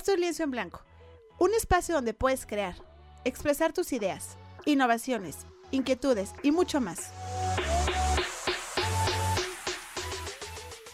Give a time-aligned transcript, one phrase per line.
[0.00, 0.80] Esto es Lienzo en Blanco,
[1.38, 2.74] un espacio donde puedes crear,
[3.24, 5.40] expresar tus ideas, innovaciones,
[5.72, 7.12] inquietudes y mucho más.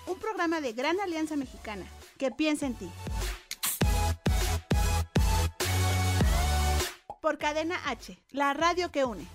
[0.09, 1.87] Un programa de Gran Alianza Mexicana
[2.19, 2.91] que piensa en ti.
[7.23, 9.29] Por Cadena H, la radio que une.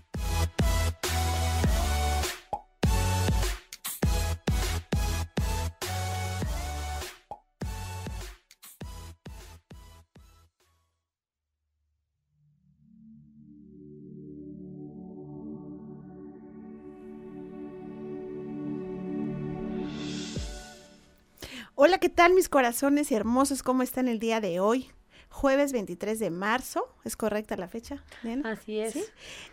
[21.84, 23.64] Hola, ¿qué tal mis corazones hermosos?
[23.64, 24.92] ¿Cómo están el día de hoy?
[25.30, 28.04] Jueves 23 de marzo, ¿es correcta la fecha?
[28.22, 28.52] Nena?
[28.52, 28.94] Así es.
[28.94, 29.04] ¿Sí?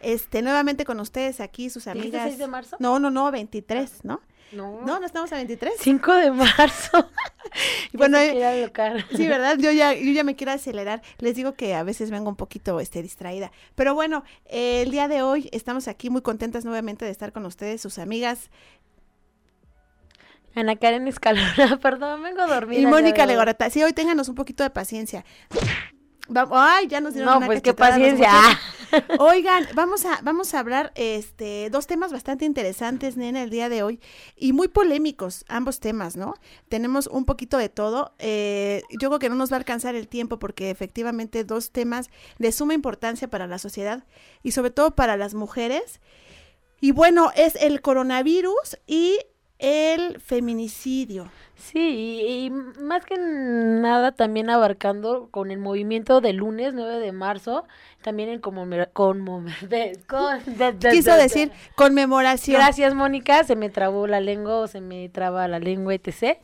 [0.02, 2.24] Este, nuevamente con ustedes aquí, sus amigas.
[2.24, 2.76] 6 de marzo?
[2.80, 4.20] No, no, no, 23, ¿no?
[4.52, 4.82] No.
[4.84, 5.72] No, no estamos a 23.
[5.80, 7.08] 5 de marzo.
[7.92, 8.70] Y bueno, eh.
[9.16, 9.56] Sí, ¿verdad?
[9.58, 11.02] Yo ya, yo ya me quiero acelerar.
[11.18, 13.50] Les digo que a veces vengo un poquito este, distraída.
[13.74, 17.46] Pero bueno, eh, el día de hoy estamos aquí muy contentas nuevamente de estar con
[17.46, 18.50] ustedes, sus amigas.
[20.58, 22.80] Ana Karen Escalona, perdón, vengo dormida.
[22.80, 23.26] y Mónica.
[23.26, 23.70] Legorreta.
[23.70, 25.24] Sí, hoy ténganos un poquito de paciencia.
[26.34, 28.30] Va- Ay, ya nos dieron No, una pues qué paciencia.
[29.18, 33.82] Oigan, vamos a, vamos a hablar este, dos temas bastante interesantes, nena, el día de
[33.82, 34.00] hoy,
[34.36, 36.34] y muy polémicos, ambos temas, ¿no?
[36.68, 38.14] Tenemos un poquito de todo.
[38.18, 42.10] eh, yo creo que no nos va a alcanzar el tiempo porque efectivamente dos temas
[42.38, 44.04] de suma importancia para la sociedad
[44.42, 46.00] y sobre todo para las mujeres.
[46.80, 49.18] Y bueno, es el coronavirus y
[49.58, 51.30] el feminicidio.
[51.56, 57.10] Sí, y, y más que nada también abarcando con el movimiento del lunes 9 de
[57.10, 57.64] marzo,
[58.00, 62.56] también en conmemora- conmem- de- con- de- de- Quiso de- de- decir conmemoración.
[62.60, 63.42] Gracias, Mónica.
[63.42, 66.38] Se me trabó la lengua o se me traba la lengua, etc.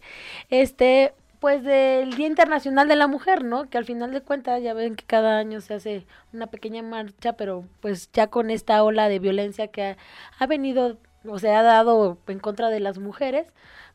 [0.51, 3.69] Este, pues del Día Internacional de la Mujer, ¿no?
[3.71, 7.35] Que al final de cuentas ya ven que cada año se hace una pequeña marcha,
[7.35, 9.97] pero pues ya con esta ola de violencia que ha,
[10.39, 10.97] ha venido
[11.27, 13.47] o se ha dado en contra de las mujeres,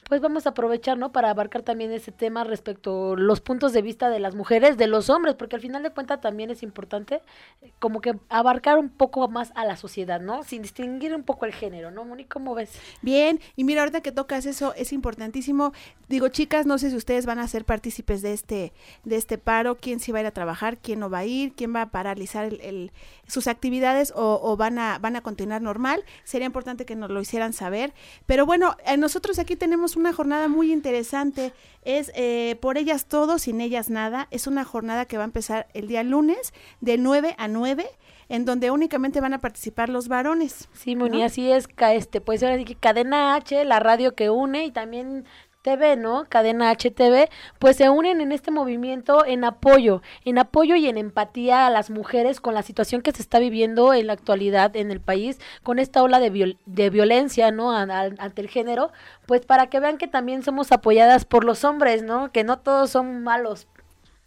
[0.09, 1.11] pues vamos a aprovechar, ¿no?
[1.13, 4.87] Para abarcar también ese tema respecto a los puntos de vista de las mujeres, de
[4.87, 7.21] los hombres, porque al final de cuentas también es importante
[7.61, 10.43] eh, como que abarcar un poco más a la sociedad, ¿no?
[10.43, 12.25] Sin distinguir un poco el género, ¿no, Moni?
[12.25, 12.71] ¿Cómo ves?
[13.01, 15.73] Bien, y mira, ahorita que tocas eso, es importantísimo.
[16.07, 19.75] Digo, chicas, no sé si ustedes van a ser partícipes de este, de este paro,
[19.77, 21.91] quién sí va a ir a trabajar, quién no va a ir, quién va a
[21.91, 22.91] paralizar el, el-
[23.27, 26.03] sus actividades o, o van, a, van a continuar normal.
[26.23, 27.93] Sería importante que nos lo hicieran saber.
[28.25, 31.53] Pero bueno, eh, nosotros aquí tenemos una jornada muy interesante.
[31.83, 34.27] Es eh, por ellas todo, sin ellas nada.
[34.31, 37.89] Es una jornada que va a empezar el día lunes de 9 a 9,
[38.29, 40.69] en donde únicamente van a participar los varones.
[40.73, 41.25] Sí, Moni, ¿no?
[41.25, 45.25] así es, este, pues ahora sí que Cadena H, la radio que une y también
[45.69, 46.25] TV, ¿no?
[46.29, 51.67] Cadena HTV, pues se unen en este movimiento en apoyo, en apoyo y en empatía
[51.67, 54.99] a las mujeres con la situación que se está viviendo en la actualidad en el
[55.01, 57.71] país, con esta ola de, viol- de violencia, ¿no?
[57.71, 58.91] Ante el género,
[59.25, 62.31] pues para que vean que también somos apoyadas por los hombres, ¿no?
[62.31, 63.67] Que no todos son malos.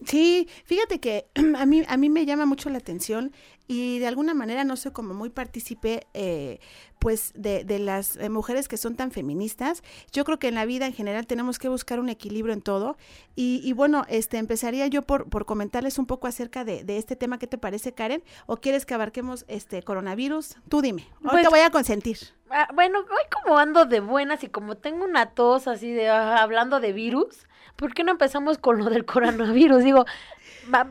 [0.06, 1.26] Sí, fíjate que
[1.56, 3.32] a mí, a mí me llama mucho la atención
[3.68, 6.58] y de alguna manera no soy como muy partícipe eh,
[6.98, 9.82] pues de, de las eh, mujeres que son tan feministas.
[10.12, 12.96] Yo creo que en la vida en general tenemos que buscar un equilibrio en todo
[13.36, 17.16] y, y bueno, este empezaría yo por, por comentarles un poco acerca de, de este
[17.16, 17.38] tema.
[17.38, 18.22] ¿Qué te parece, Karen?
[18.46, 20.56] ¿O quieres que abarquemos este coronavirus?
[20.68, 21.06] Tú dime.
[21.24, 22.18] Ahorita Pues- voy a consentir.
[22.54, 26.42] Ah, bueno, hoy como ando de buenas y como tengo una tos así de ah,
[26.42, 27.46] hablando de virus,
[27.76, 29.82] ¿por qué no empezamos con lo del coronavirus?
[29.82, 30.04] Digo,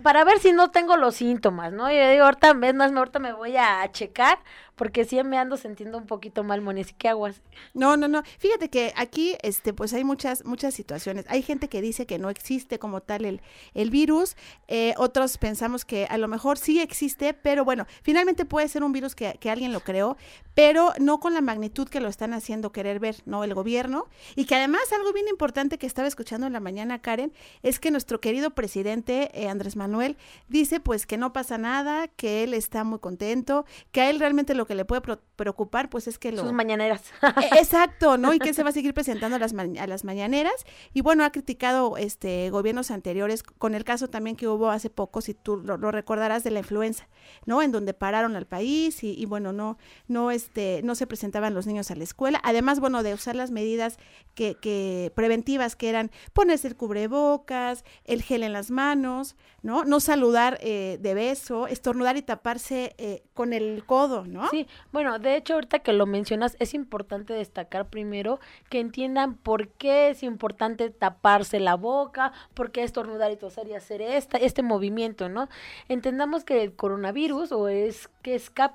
[0.02, 1.92] para ver si no tengo los síntomas, ¿no?
[1.92, 4.40] Yo digo, ahorita, es más, ahorita me voy a checar
[4.82, 7.44] porque sí me ando sintiendo un poquito mal, Moni, así que aguas.
[7.76, 8.24] No, no, no.
[8.40, 11.24] Fíjate que aquí, este, pues hay muchas, muchas situaciones.
[11.30, 13.42] Hay gente que dice que no existe como tal el,
[13.76, 14.36] el virus.
[14.68, 18.92] eh, otros pensamos que a lo mejor sí existe, pero bueno, finalmente puede ser un
[18.92, 20.18] virus que, que alguien lo creó,
[20.56, 23.44] pero no con la magnitud que lo están haciendo querer ver, ¿no?
[23.44, 24.08] El gobierno.
[24.36, 27.92] Y que además algo bien importante que estaba escuchando en la mañana, Karen, es que
[27.92, 30.18] nuestro querido presidente eh, Andrés Manuel
[30.48, 34.56] dice pues que no pasa nada, que él está muy contento, que a él realmente
[34.56, 35.02] lo que le puede
[35.36, 36.44] preocupar pues es que lo...
[36.44, 37.04] Sus mañaneras.
[37.22, 38.34] E, exacto, ¿no?
[38.34, 40.66] Y que se va a seguir presentando a las, a las mañaneras.
[40.94, 45.22] Y bueno, ha criticado este gobiernos anteriores, con el caso también que hubo hace poco,
[45.22, 47.08] si tú lo, recordarás, de la influenza,
[47.46, 47.62] ¿no?
[47.62, 49.78] En donde pararon al país y, y bueno, no,
[50.08, 52.40] no, este, no se presentaban los niños a la escuela.
[52.44, 53.98] Además, bueno, de usar las medidas
[54.36, 59.84] que, que preventivas que eran ponerse el cubrebocas, el gel en las manos, ¿no?
[59.84, 64.50] No saludar eh, de beso, estornudar y taparse eh, con el codo, ¿no?
[64.52, 68.40] Sí, bueno, de hecho ahorita que lo mencionas es importante destacar primero
[68.70, 73.74] que entiendan por qué es importante taparse la boca, por qué estornudar y toser y
[73.74, 75.48] hacer esta, este movimiento, ¿no?
[75.88, 78.74] Entendamos que el coronavirus o es que es cap,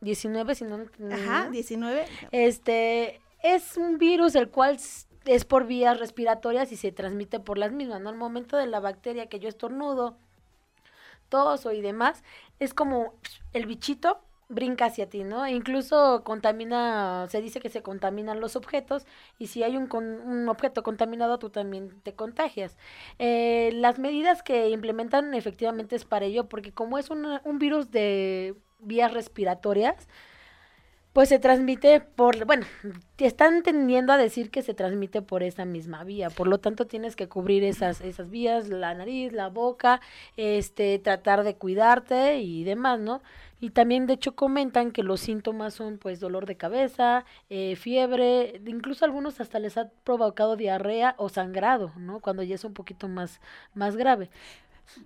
[0.00, 0.86] 19, si no...
[1.12, 2.04] Ajá, 19.
[2.30, 4.78] Este, es un virus el cual
[5.24, 8.08] es por vías respiratorias y se transmite por las mismas, ¿no?
[8.08, 10.16] Al momento de la bacteria que yo estornudo,
[11.28, 12.22] toso y demás,
[12.58, 13.14] es como
[13.52, 15.44] el bichito brinca hacia ti, ¿no?
[15.46, 19.06] E incluso contamina, se dice que se contaminan los objetos
[19.38, 22.76] y si hay un, un objeto contaminado, tú también te contagias.
[23.18, 28.54] Eh, las medidas que implementan efectivamente es para ello, porque como es un virus de
[28.78, 30.08] vías respiratorias,
[31.12, 32.64] pues se transmite por, bueno,
[33.16, 36.86] te están tendiendo a decir que se transmite por esa misma vía, por lo tanto
[36.86, 40.00] tienes que cubrir esas, esas vías, la nariz, la boca,
[40.36, 43.20] este, tratar de cuidarte y demás, ¿no?
[43.60, 48.60] Y también de hecho comentan que los síntomas son pues dolor de cabeza, eh, fiebre,
[48.66, 52.20] incluso algunos hasta les ha provocado diarrea o sangrado, ¿no?
[52.20, 53.40] Cuando ya es un poquito más,
[53.74, 54.30] más grave.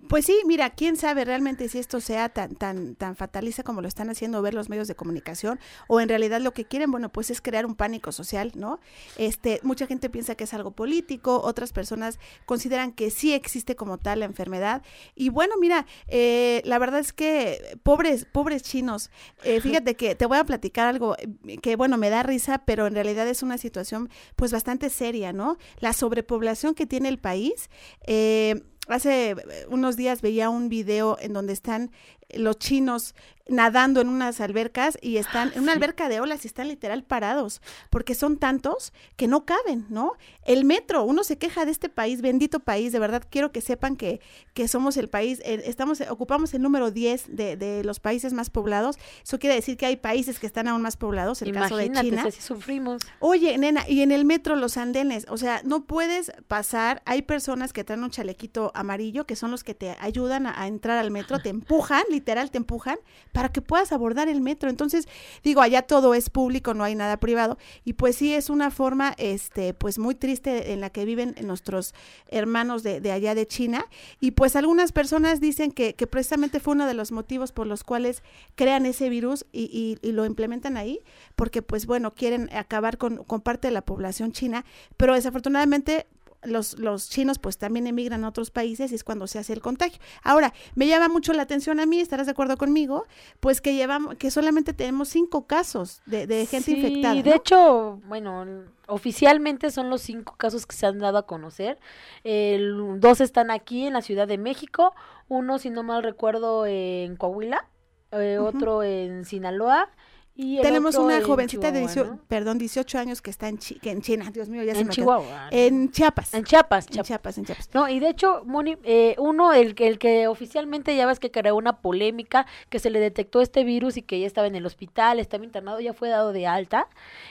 [0.07, 3.87] Pues sí, mira, quién sabe realmente si esto sea tan, tan, tan fataliza como lo
[3.87, 7.29] están haciendo ver los medios de comunicación, o en realidad lo que quieren, bueno, pues
[7.29, 8.79] es crear un pánico social, ¿no?
[9.17, 13.97] Este, mucha gente piensa que es algo político, otras personas consideran que sí existe como
[13.97, 14.83] tal la enfermedad.
[15.15, 19.09] Y bueno, mira, eh, la verdad es que pobres, pobres chinos,
[19.43, 22.87] eh, fíjate que te voy a platicar algo eh, que bueno, me da risa, pero
[22.87, 25.57] en realidad es una situación pues bastante seria, ¿no?
[25.79, 27.69] La sobrepoblación que tiene el país.
[28.05, 29.35] Eh, hace eh,
[29.69, 31.91] unos días veía un video en donde están
[32.29, 33.15] los chinos
[33.47, 37.61] nadando en unas albercas y están en una alberca de olas y están literal parados,
[37.89, 40.13] porque son tantos que no caben, ¿no?
[40.45, 43.97] El metro, uno se queja de este país, bendito país, de verdad quiero que sepan
[43.97, 44.21] que,
[44.53, 48.49] que somos el país, eh, estamos, ocupamos el número 10 de, de, los países más
[48.49, 51.91] poblados, eso quiere decir que hay países que están aún más poblados, el caso de
[51.91, 52.31] China.
[52.31, 53.01] Si sufrimos.
[53.19, 57.73] Oye, nena, y en el metro los andenes, o sea, no puedes pasar, hay personas
[57.73, 61.11] que traen un chalequito amarillo, que son los que te ayudan a, a entrar al
[61.11, 62.97] metro, te empujan, literal te empujan,
[63.31, 64.69] para que puedas abordar el metro.
[64.69, 65.07] Entonces,
[65.43, 67.57] digo, allá todo es público, no hay nada privado.
[67.83, 71.93] Y pues sí, es una forma, este, pues muy triste en la que viven nuestros
[72.29, 73.85] hermanos de, allá de China.
[74.19, 77.83] Y pues algunas personas dicen que, que, precisamente fue uno de los motivos por los
[77.83, 78.23] cuales
[78.55, 80.99] crean ese virus y, y, y lo implementan ahí,
[81.35, 84.65] porque pues bueno, quieren acabar con, con parte de la población china,
[84.97, 86.07] pero desafortunadamente
[86.45, 89.61] los, los chinos pues también emigran a otros países y es cuando se hace el
[89.61, 89.99] contagio.
[90.23, 93.05] Ahora, me llama mucho la atención a mí, estarás de acuerdo conmigo,
[93.39, 97.21] pues que llevamos, que solamente tenemos cinco casos de, de gente sí, infectada.
[97.21, 98.45] de hecho, bueno,
[98.87, 101.79] oficialmente son los cinco casos que se han dado a conocer.
[102.23, 104.93] El, dos están aquí en la Ciudad de México,
[105.27, 107.67] uno, si no mal recuerdo, en Coahuila,
[108.11, 108.55] eh, uh -huh.
[108.55, 109.89] otro en Sinaloa
[110.35, 112.19] y Tenemos una jovencita de 18, ¿no?
[112.27, 114.85] perdón, 18 años que está en, Chi, que en China, Dios mío, ya en se
[114.85, 115.49] me Chihuahua.
[115.51, 116.33] En Chiapas.
[116.33, 117.69] En Chiapas, En Chiapas, en Chiapas.
[117.73, 121.55] No, y de hecho, Moni, eh, uno, el, el que oficialmente ya ves que creó
[121.55, 125.19] una polémica, que se le detectó este virus y que ya estaba en el hospital,
[125.19, 126.87] estaba internado, ya fue dado de alta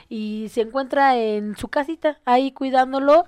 [0.07, 3.25] y se encuentra en su casita, ahí cuidándolo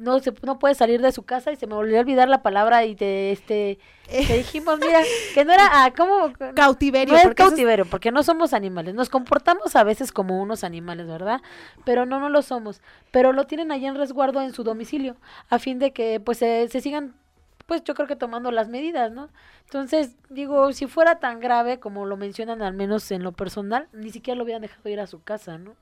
[0.00, 2.42] no se no puede salir de su casa y se me volvió a olvidar la
[2.42, 5.00] palabra y te este te dijimos mira
[5.34, 7.90] que no era ah, como cautiverio no es cautiverio es...
[7.90, 11.40] porque no somos animales nos comportamos a veces como unos animales verdad
[11.84, 15.16] pero no no lo somos pero lo tienen allá en resguardo en su domicilio
[15.48, 17.14] a fin de que pues se, se sigan
[17.68, 19.28] pues yo creo que tomando las medidas, ¿no?
[19.64, 24.08] Entonces, digo, si fuera tan grave como lo mencionan al menos en lo personal, ni
[24.08, 25.76] siquiera lo hubieran dejado ir a su casa, ¿no?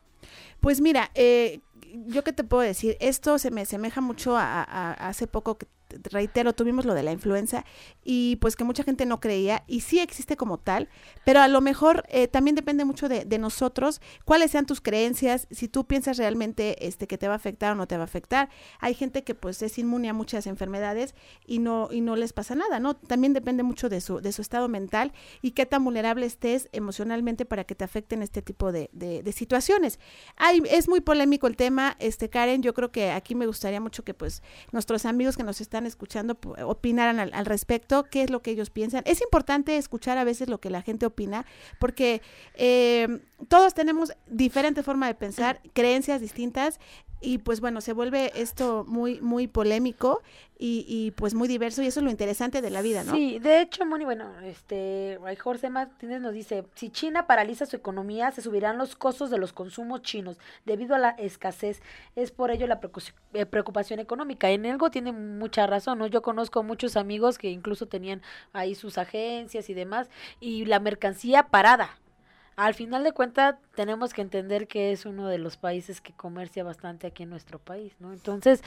[0.61, 1.61] Pues mira, eh,
[2.07, 5.59] yo qué te puedo decir, esto se me asemeja mucho a, a, a hace poco
[5.59, 5.67] que
[6.05, 7.65] reitero, tuvimos lo de la influenza
[8.05, 10.88] y pues que mucha gente no creía y sí existe como tal,
[11.25, 15.69] pero a lo mejor eh, también depende mucho de, nosotros, cuáles sean tus creencias, si
[15.69, 18.49] tú piensas realmente este, que te va a afectar o no te va a afectar.
[18.81, 21.15] Hay gente que pues es inmune a muchas enfermedades
[21.47, 22.97] y no, y no les pasa nada, ¿no?
[22.97, 25.12] También depende mucho de su, de su estado mental
[25.43, 29.99] y qué tan vulnerable estés emocionalmente para que te afecten este tipo de, de, situaciones.
[30.37, 34.05] Hay, es muy polémico el tema, este Karen, yo creo que aquí me gustaría mucho
[34.05, 38.43] que pues nuestros amigos que nos están escuchando opinaran al, al respecto, qué es lo
[38.43, 39.02] que ellos piensan.
[39.07, 41.47] Es importante escuchar a veces lo que la gente opina,
[41.78, 42.23] porque
[42.55, 46.81] eh, todos tenemos diferente forma de pensar, creencias distintas
[47.26, 50.23] y pues bueno, se vuelve esto muy, muy polémico
[50.61, 53.12] y, y, pues muy diverso y eso es lo interesante de la vida, ¿no?
[53.12, 58.30] Sí, de hecho, Moni, bueno, este, Jorge Martínez nos dice, si China paraliza su economía,
[58.30, 61.83] se subirán los costos de los consumos chinos debido a la escasez.
[62.14, 64.49] Es por ello la preocupación económica.
[64.50, 66.06] En algo tiene mucha razón, ¿no?
[66.06, 71.49] Yo conozco muchos amigos que incluso tenían ahí sus agencias y demás y la mercancía
[71.49, 71.99] parada
[72.57, 76.65] al final de cuentas tenemos que entender que es uno de los países que comercia
[76.65, 78.13] bastante aquí en nuestro país, ¿no?
[78.13, 78.63] Entonces,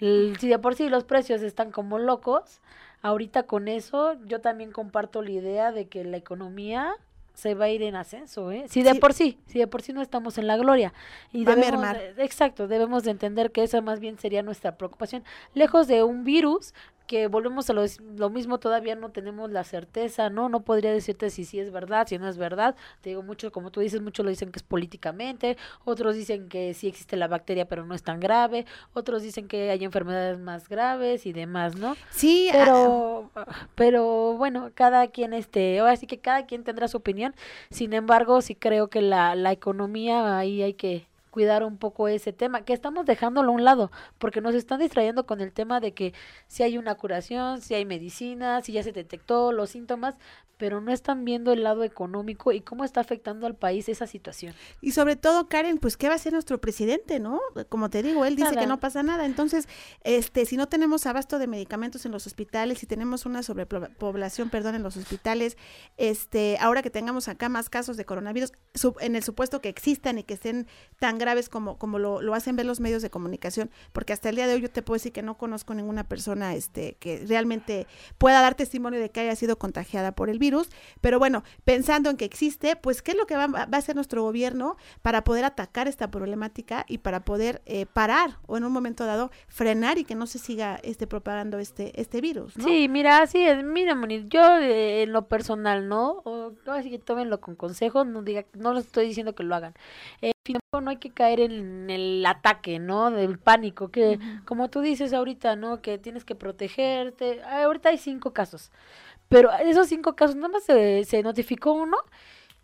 [0.00, 2.60] si de por sí los precios están como locos,
[3.00, 6.94] ahorita con eso yo también comparto la idea de que la economía
[7.34, 8.64] se va a ir en ascenso, ¿eh?
[8.68, 8.98] Si de sí.
[8.98, 10.92] por sí, si de por sí no estamos en la gloria.
[11.32, 12.14] Y va debemos, a mermar.
[12.18, 15.22] exacto, debemos de entender que esa más bien sería nuestra preocupación.
[15.54, 16.74] Lejos de un virus,
[17.08, 17.84] que volvemos a lo,
[18.16, 20.48] lo, mismo, todavía no tenemos la certeza, ¿no?
[20.48, 22.76] No podría decirte si sí es verdad, si no es verdad.
[23.00, 26.74] Te digo mucho, como tú dices, muchos lo dicen que es políticamente, otros dicen que
[26.74, 30.68] sí existe la bacteria, pero no es tan grave, otros dicen que hay enfermedades más
[30.68, 31.96] graves y demás, ¿no?
[32.10, 36.98] Sí, pero, ah, pero bueno, cada quien, este, ahora sí que cada quien tendrá su
[36.98, 37.34] opinión.
[37.70, 42.32] Sin embargo, sí creo que la, la economía ahí hay que cuidar un poco ese
[42.32, 45.92] tema, que estamos dejándolo a un lado, porque nos están distrayendo con el tema de
[45.92, 46.14] que
[46.46, 50.16] si hay una curación, si hay medicina, si ya se detectó los síntomas,
[50.58, 54.54] pero no están viendo el lado económico y cómo está afectando al país esa situación.
[54.80, 57.40] Y sobre todo, Karen, pues qué va a hacer nuestro presidente, ¿no?
[57.68, 58.60] Como te digo, él dice nada.
[58.60, 59.24] que no pasa nada.
[59.24, 59.68] Entonces,
[60.02, 64.74] este, si no tenemos abasto de medicamentos en los hospitales, si tenemos una sobrepoblación, perdón,
[64.74, 65.56] en los hospitales,
[65.96, 68.52] este, ahora que tengamos acá más casos de coronavirus,
[69.00, 70.66] en el supuesto que existan y que estén
[70.98, 74.46] tan graves como, como lo, hacen ver los medios de comunicación, porque hasta el día
[74.46, 77.86] de hoy yo te puedo decir que no conozco ninguna persona este, que realmente
[78.18, 80.68] pueda dar testimonio de que haya sido contagiada por el virus
[81.00, 84.22] pero bueno, pensando en que existe, pues qué es lo que va, a hacer nuestro
[84.22, 89.06] gobierno para poder atacar esta problemática y para poder eh, parar o en un momento
[89.06, 92.54] dado frenar y que no se siga este propagando este este virus.
[92.62, 96.22] Sí, mira, así es, mira, Moni, yo eh, en lo personal, ¿no?
[96.24, 99.74] O, así que tómenlo con consejo, no diga, no les estoy diciendo que lo hagan.
[100.22, 100.32] Eh,
[100.72, 103.10] no hay que caer en el ataque, ¿no?
[103.10, 104.44] Del pánico, que uh -huh.
[104.44, 105.80] como tú dices ahorita, ¿no?
[105.80, 107.42] Que tienes que protegerte.
[107.42, 108.70] Ahorita hay cinco casos.
[109.28, 111.96] Pero esos cinco casos nada más se, se notificó uno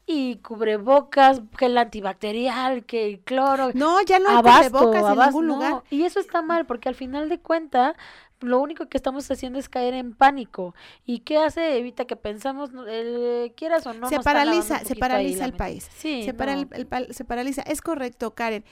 [0.06, 3.70] y cubrebocas, gel antibacterial, que cloro.
[3.73, 5.70] No, ya no hay abasto, cubrebocas en abasto, ningún lugar.
[5.70, 5.84] No.
[5.88, 7.96] Y eso está mal, porque al final de cuentas,
[8.41, 10.75] lo único que estamos haciendo es caer en pánico.
[11.05, 11.79] ¿Y qué hace?
[11.79, 14.09] Evita que pensamos, eh, quieras o no.
[14.09, 15.88] Se paraliza, se paraliza el país.
[15.97, 16.38] Sí, se, no.
[16.38, 17.62] para el, el, se paraliza.
[17.62, 18.64] Es correcto, Karen.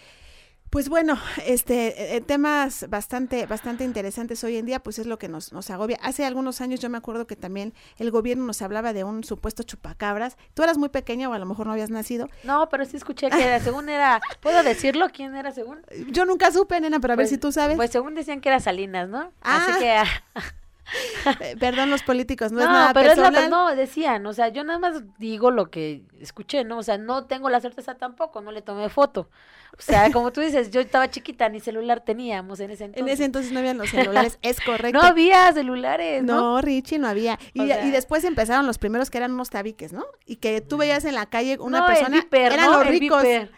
[0.73, 5.29] Pues bueno, este eh, temas bastante bastante interesantes hoy en día, pues es lo que
[5.29, 5.99] nos, nos agobia.
[6.01, 9.65] Hace algunos años yo me acuerdo que también el gobierno nos hablaba de un supuesto
[9.65, 10.39] chupacabras.
[10.55, 12.31] Tú eras muy pequeña o a lo mejor no habías nacido.
[12.43, 15.11] No, pero sí escuché que era, según era, ¿puedo decirlo?
[15.13, 15.83] ¿Quién era según?
[16.09, 17.77] Yo nunca supe, nena, pero a pues, ver si tú sabes.
[17.77, 19.31] Pues según decían que era Salinas, ¿no?
[19.43, 19.67] Ah.
[19.69, 20.03] Así que...
[21.61, 23.35] Perdón los políticos, no, no es nada pero personal.
[23.35, 26.79] es la, no, decían, o sea, yo nada más digo lo que escuché, ¿no?
[26.79, 29.29] O sea, no tengo la certeza tampoco, no le tomé foto.
[29.79, 33.09] O sea, como tú dices, yo estaba chiquita, ni celular teníamos en ese entonces.
[33.09, 35.01] En ese entonces no habían los celulares, es correcto.
[35.01, 36.41] No había celulares, ¿no?
[36.41, 37.39] No, Richie, no había.
[37.55, 40.05] Y, sea, y, después empezaron los primeros que eran unos tabiques, ¿no?
[40.27, 42.79] Y que tú veías en la calle una no, persona, el viper, eran ¿no?
[42.79, 43.23] los el ricos.
[43.23, 43.51] Viper.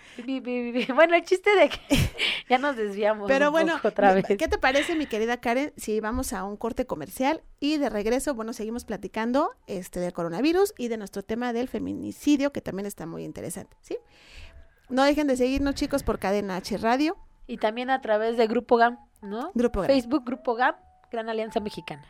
[0.94, 1.80] Bueno, el chiste de que
[2.48, 4.24] ya nos desviamos Pero un bueno, poco otra vez.
[4.24, 7.13] ¿qué te parece, mi querida Karen, si vamos a un corte comercial
[7.60, 12.52] y de regreso, bueno, seguimos platicando este del coronavirus y de nuestro tema del feminicidio,
[12.52, 13.96] que también está muy interesante, ¿sí?
[14.88, 17.16] No dejen de seguirnos, chicos, por Cadena H Radio.
[17.46, 19.50] Y también a través de Grupo GAM, ¿no?
[19.54, 19.88] Grupo GAM.
[19.88, 20.74] Facebook, Grupo GAM,
[21.10, 22.04] Gran Alianza Mexicana.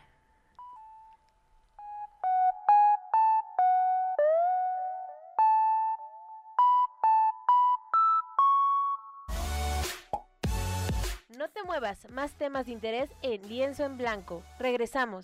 [11.79, 14.43] Muevas, más temas de interés en Lienzo en Blanco.
[14.59, 15.23] Regresamos.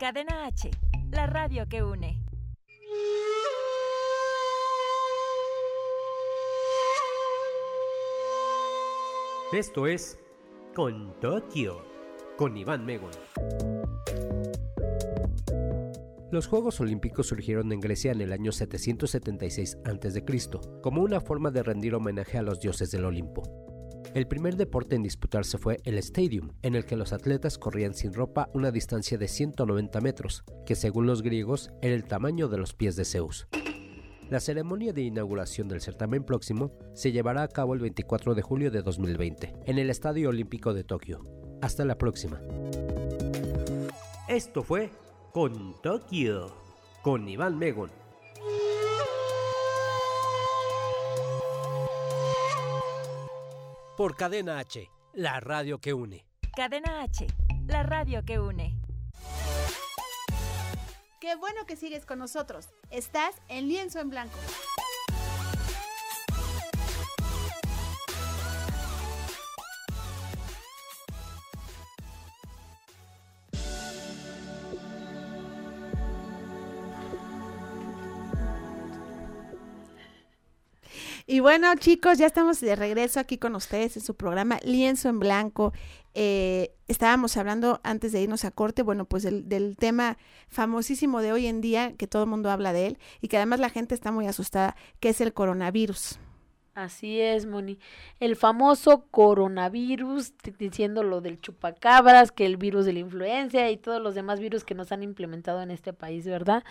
[0.00, 0.70] Cadena H,
[1.10, 2.18] la radio que une.
[9.52, 10.18] Esto es
[10.74, 11.84] con Tokio,
[12.38, 13.73] con Iván Megon.
[16.34, 20.24] Los Juegos Olímpicos surgieron en Grecia en el año 776 a.C.,
[20.82, 23.44] como una forma de rendir homenaje a los dioses del Olimpo.
[24.14, 28.12] El primer deporte en disputarse fue el Stadium, en el que los atletas corrían sin
[28.12, 32.74] ropa una distancia de 190 metros, que según los griegos era el tamaño de los
[32.74, 33.46] pies de Zeus.
[34.28, 38.72] La ceremonia de inauguración del certamen próximo se llevará a cabo el 24 de julio
[38.72, 41.22] de 2020, en el Estadio Olímpico de Tokio.
[41.62, 42.40] Hasta la próxima.
[44.26, 44.90] Esto fue
[45.34, 46.54] Con Tokio,
[47.02, 47.90] con Iván Megon.
[53.96, 56.24] Por Cadena H, la radio que une.
[56.54, 57.26] Cadena H,
[57.66, 58.76] la radio que une.
[61.20, 62.68] Qué bueno que sigues con nosotros.
[62.90, 64.38] Estás en lienzo en blanco.
[81.26, 85.20] Y bueno, chicos, ya estamos de regreso aquí con ustedes en su programa Lienzo en
[85.20, 85.72] Blanco.
[86.12, 91.32] Eh, estábamos hablando antes de irnos a corte, bueno, pues del, del, tema famosísimo de
[91.32, 93.94] hoy en día, que todo el mundo habla de él y que además la gente
[93.94, 96.18] está muy asustada, que es el coronavirus.
[96.74, 97.78] Así es, Moni.
[98.18, 104.02] El famoso coronavirus, diciendo lo del chupacabras, que el virus de la influencia y todos
[104.02, 106.64] los demás virus que nos han implementado en este país, ¿verdad?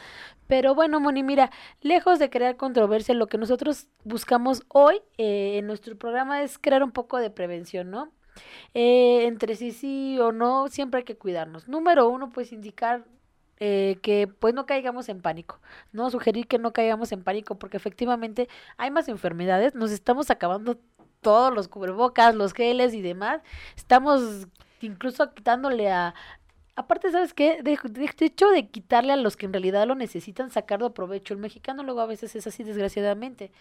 [0.48, 5.68] Pero bueno, Moni, mira, lejos de crear controversia, lo que nosotros buscamos hoy eh, en
[5.68, 8.12] nuestro programa es crear un poco de prevención, ¿no?
[8.74, 11.70] Eh, entre sí sí o no, siempre hay que cuidarnos.
[11.70, 13.06] Número uno, pues indicar
[13.66, 15.62] eh, que pues no caigamos en pánico,
[15.94, 16.10] ¿no?
[16.10, 20.78] Sugerir que no caigamos en pánico porque efectivamente hay más enfermedades, nos estamos acabando
[21.22, 23.42] todos los cubrebocas, los geles y demás,
[23.78, 24.48] estamos
[24.82, 26.14] incluso quitándole a...
[26.76, 27.64] Aparte, ¿sabes qué?
[27.64, 31.34] De, de, hecho de quitarle a los que en realidad lo necesitan sacarlo provecho.
[31.34, 33.52] El mexicano luego a veces es así, desgraciadamente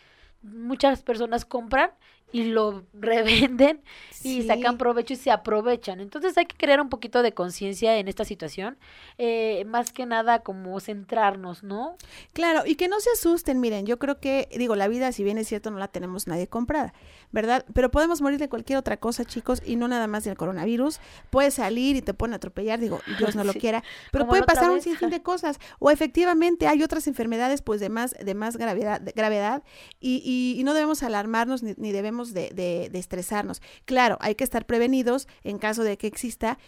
[0.43, 1.93] muchas personas compran
[2.33, 4.39] y lo revenden sí.
[4.41, 6.01] y sacan provecho y se aprovechan.
[6.01, 8.79] Entonces hay que crear un poquito de conciencia en esta situación,
[9.19, 11.97] eh, más que nada como centrarnos, ¿no?
[12.33, 15.39] Claro, y que no se asusten, miren, yo creo que, digo, la vida, si bien
[15.39, 16.95] es cierto, no la tenemos nadie comprada,
[17.31, 17.65] ¿verdad?
[17.75, 21.01] Pero podemos morir de cualquier otra cosa, chicos, y no nada más del coronavirus.
[21.31, 23.61] Puedes salir y te pueden atropellar, digo, Dios no lo sí.
[23.61, 25.59] quiera, pero puede pasar un sinfín de cosas.
[25.79, 29.63] O efectivamente hay otras enfermedades, pues, de más, de más gravedad, de gravedad
[30.01, 33.61] y, y, y no debemos alarmarnos ni, ni debemos de, de, de, estresarnos.
[33.85, 36.59] Claro, hay que estar prevenidos en caso de que exista,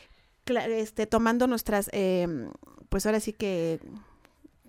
[0.46, 2.26] este, tomando nuestras, eh,
[2.88, 3.80] pues ahora sí que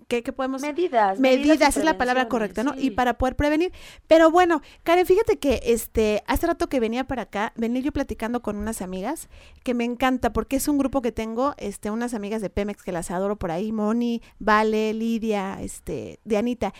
[0.08, 0.62] ¿Qué, ¿qué, podemos?
[0.62, 1.18] Medidas.
[1.18, 2.74] Medidas, medidas es la palabra correcta, ¿no?
[2.74, 2.86] Sí.
[2.86, 3.72] Y para poder prevenir.
[4.06, 8.40] Pero bueno, Karen, fíjate que este, hace rato que venía para acá, venía yo platicando
[8.40, 9.28] con unas amigas
[9.64, 12.92] que me encanta porque es un grupo que tengo, este, unas amigas de Pemex que
[12.92, 16.72] las adoro por ahí, Moni, Vale, Lidia, este, Dianita.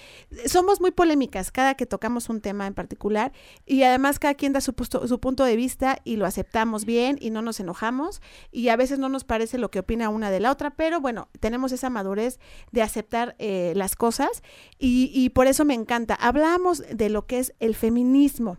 [0.47, 3.33] Somos muy polémicas cada que tocamos un tema en particular
[3.65, 7.19] y además cada quien da su, puesto, su punto de vista y lo aceptamos bien
[7.21, 10.39] y no nos enojamos y a veces no nos parece lo que opina una de
[10.39, 12.39] la otra, pero bueno, tenemos esa madurez
[12.71, 14.43] de aceptar eh, las cosas
[14.79, 16.15] y, y por eso me encanta.
[16.15, 18.59] Hablamos de lo que es el feminismo.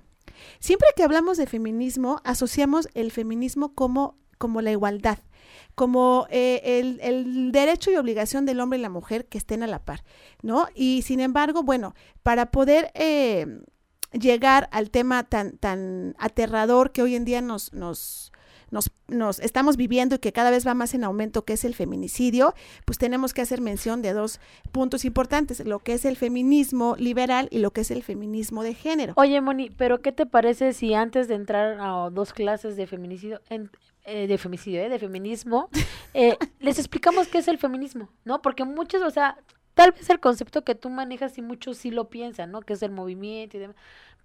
[0.60, 5.20] Siempre que hablamos de feminismo, asociamos el feminismo como, como la igualdad,
[5.76, 9.68] como eh, el, el, derecho y obligación del hombre y la mujer que estén a
[9.68, 10.04] la par,
[10.42, 10.68] ¿no?
[10.76, 11.94] Y sin embargo, bueno,
[12.24, 13.62] para poder eh,
[14.12, 18.32] llegar al tema tan, tan aterrador que hoy en día nos, nos,
[18.72, 21.76] nos, nos, estamos viviendo y que cada vez va más en aumento, que es el
[21.76, 22.54] feminicidio,
[22.86, 24.40] pues tenemos que hacer mención de dos
[24.72, 28.74] puntos importantes, lo que es el feminismo liberal y lo que es el feminismo de
[28.74, 29.14] género.
[29.16, 33.42] Oye, Moni, pero ¿qué te parece si antes de entrar a dos clases de feminicidio,
[33.50, 33.72] en,
[34.06, 35.70] eh, de femicidio, eh, de feminismo,
[36.14, 38.42] eh, les explicamos qué es el feminismo, ¿no?
[38.42, 39.38] Porque muchos, o sea,
[39.74, 42.62] tal vez el concepto que tú manejas y muchos sí lo piensan, ¿no?
[42.62, 43.76] Que es el movimiento y demás.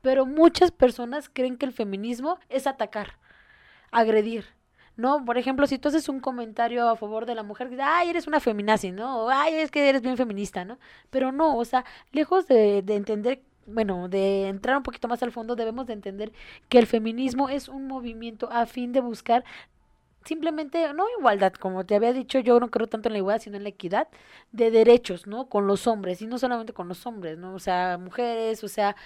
[0.01, 3.19] Pero muchas personas creen que el feminismo es atacar
[3.93, 4.47] agredir.
[4.97, 5.25] ¿no?
[5.25, 8.41] Por ejemplo, si tú haces un comentario a favor de la mujer, ay, eres una
[8.41, 9.25] feminazi, ¿no?
[9.25, 10.79] O, ay, es que eres bien feminista, ¿no?
[11.11, 15.33] Pero no, o sea, lejos de, de entender bueno, de entrar un poquito más al
[15.33, 16.33] fondo, debemos de entender
[16.69, 19.45] que el feminismo es un movimiento a fin de buscar
[20.25, 23.57] simplemente, no igualdad, como te había dicho, yo no creo tanto en la igualdad, sino
[23.57, 24.09] en la equidad
[24.53, 25.49] de derechos, ¿no?
[25.49, 27.55] Con los hombres, y no solamente con los hombres, ¿no?
[27.55, 28.97] O sea, mujeres, o sea,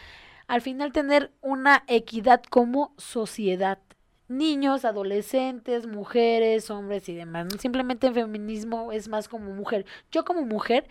[0.46, 3.78] al final tener una equidad como sociedad,
[4.28, 7.48] niños, adolescentes, mujeres, hombres y demás.
[7.58, 9.86] Simplemente feminismo es más como mujer.
[10.10, 10.88] Yo como mujer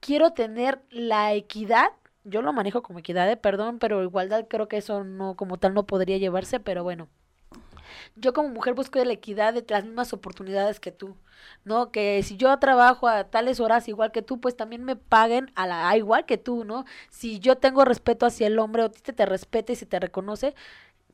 [0.00, 1.88] quiero tener la equidad,
[2.24, 3.36] yo lo manejo como equidad, ¿eh?
[3.36, 7.08] perdón, pero igualdad creo que eso no como tal no podría llevarse, pero bueno.
[8.16, 11.16] yo como mujer busco la equidad de las mismas oportunidades que tú,
[11.64, 11.90] ¿no?
[11.92, 15.66] Que si yo trabajo a tales horas igual que tú, pues también me paguen a
[15.66, 16.84] la a igual que tú, ¿no?
[17.10, 20.54] Si yo tengo respeto hacia el hombre o te, te respeta y se te reconoce,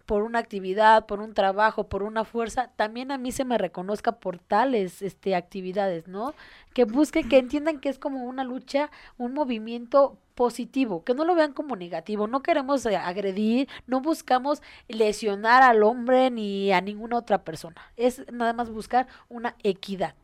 [0.07, 4.13] por una actividad, por un trabajo, por una fuerza, también a mí se me reconozca
[4.13, 6.35] por tales este, actividades, ¿no?
[6.75, 11.35] Que busquen, que entiendan que es como una lucha, un movimiento positivo, que no lo
[11.35, 17.19] vean como negativo, no queremos eh, agredir, no buscamos lesionar al hombre ni a ninguna
[17.19, 20.15] otra persona, es nada más buscar una equidad.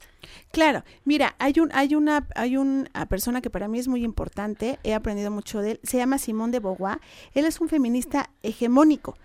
[0.51, 4.79] Claro, mira, hay un, hay una, hay una persona que para mí es muy importante,
[4.83, 7.01] he aprendido mucho de él, se llama Simón de Beauvoir,
[7.35, 9.17] él es un feminista hegemónico.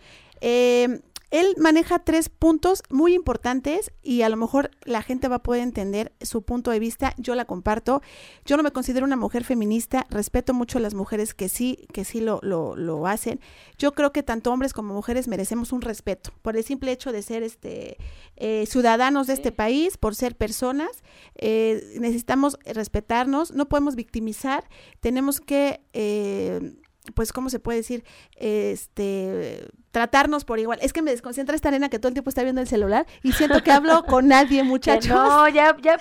[0.45, 0.99] Eh,
[1.33, 5.63] él maneja tres puntos muy importantes y a lo mejor la gente va a poder
[5.63, 7.15] entender su punto de vista.
[7.17, 8.03] Yo la comparto.
[8.45, 10.05] Yo no me considero una mujer feminista.
[10.11, 13.39] Respeto mucho a las mujeres que sí, que sí lo, lo, lo hacen.
[13.79, 17.23] Yo creo que tanto hombres como mujeres merecemos un respeto por el simple hecho de
[17.23, 17.97] ser este
[18.35, 21.03] eh, ciudadanos de este país, por ser personas.
[21.33, 23.53] Eh, necesitamos respetarnos.
[23.53, 24.69] No podemos victimizar.
[24.99, 26.75] Tenemos que eh,
[27.11, 28.03] pues, ¿cómo se puede decir?
[28.35, 30.79] Este, tratarnos por igual.
[30.81, 33.33] Es que me desconcentra esta nena que todo el tiempo está viendo el celular y
[33.33, 35.09] siento que hablo con nadie, muchachos.
[35.09, 35.97] no, ya, ya,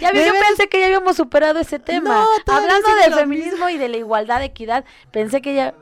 [0.00, 2.24] ya yo pensé que ya habíamos superado ese tema.
[2.46, 5.74] Hablando del feminismo y de la igualdad, equidad, pensé que ya...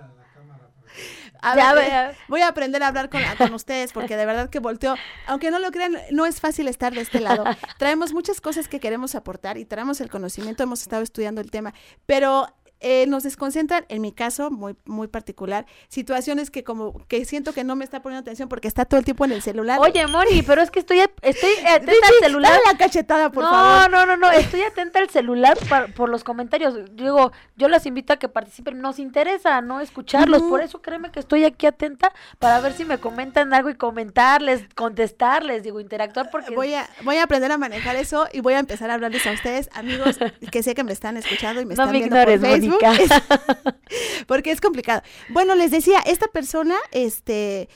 [1.44, 4.94] A voy a aprender a hablar con, con, ustedes porque de verdad que volteo,
[5.26, 7.42] aunque no lo crean, no es fácil estar de este lado.
[7.78, 11.74] Traemos muchas cosas que queremos aportar y traemos el conocimiento, hemos estado estudiando el tema,
[12.06, 12.46] pero
[12.82, 17.64] eh, nos desconcentran, en mi caso, muy, muy particular, situaciones que como que siento que
[17.64, 19.78] no me está poniendo atención porque está todo el tiempo en el celular.
[19.80, 22.52] Oye, Mori, pero es que estoy, estoy atenta al celular.
[22.52, 23.90] Dale la cachetada, por no, favor.
[23.90, 25.56] No, no, no, estoy atenta al celular
[25.94, 26.74] por los comentarios.
[26.94, 28.80] Digo, yo las invito a que participen.
[28.80, 32.98] Nos interesa no escucharlos, por eso créeme que estoy aquí atenta para ver si me
[32.98, 36.54] comentan algo y comentarles, contestarles, digo, interactuar porque...
[36.54, 39.32] Voy a, voy a aprender a manejar eso y voy a empezar a hablarles a
[39.32, 40.18] ustedes, amigos,
[40.50, 42.71] que sé que me están escuchando y me están viendo por Facebook.
[44.26, 45.02] porque es complicado.
[45.30, 47.68] Bueno, les decía, esta persona, este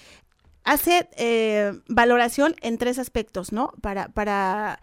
[0.67, 3.73] hace eh, valoración en tres aspectos, ¿no?
[3.81, 4.81] Para, para,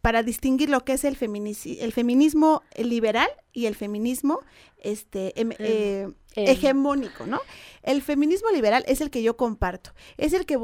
[0.00, 4.40] para distinguir lo que es el, el feminismo liberal y el feminismo
[4.78, 7.40] este, em, eh, hegemónico, ¿no?
[7.82, 10.56] El feminismo liberal es el que yo comparto, es el que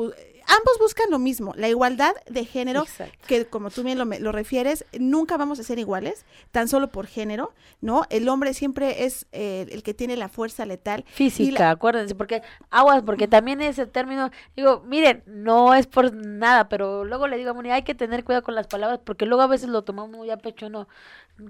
[0.47, 2.85] ambos buscan lo mismo, la igualdad de género,
[3.27, 7.07] que como tú bien lo, lo, refieres, nunca vamos a ser iguales, tan solo por
[7.07, 8.05] género, ¿no?
[8.11, 11.05] El hombre siempre es eh, el que tiene la fuerza letal.
[11.09, 17.05] Física, acuérdense, porque aguas, porque también ese término, digo, miren, no es por nada, pero
[17.05, 19.47] luego le digo a Moni, hay que tener cuidado con las palabras, porque luego a
[19.47, 20.89] veces lo tomamos muy a pecho, no.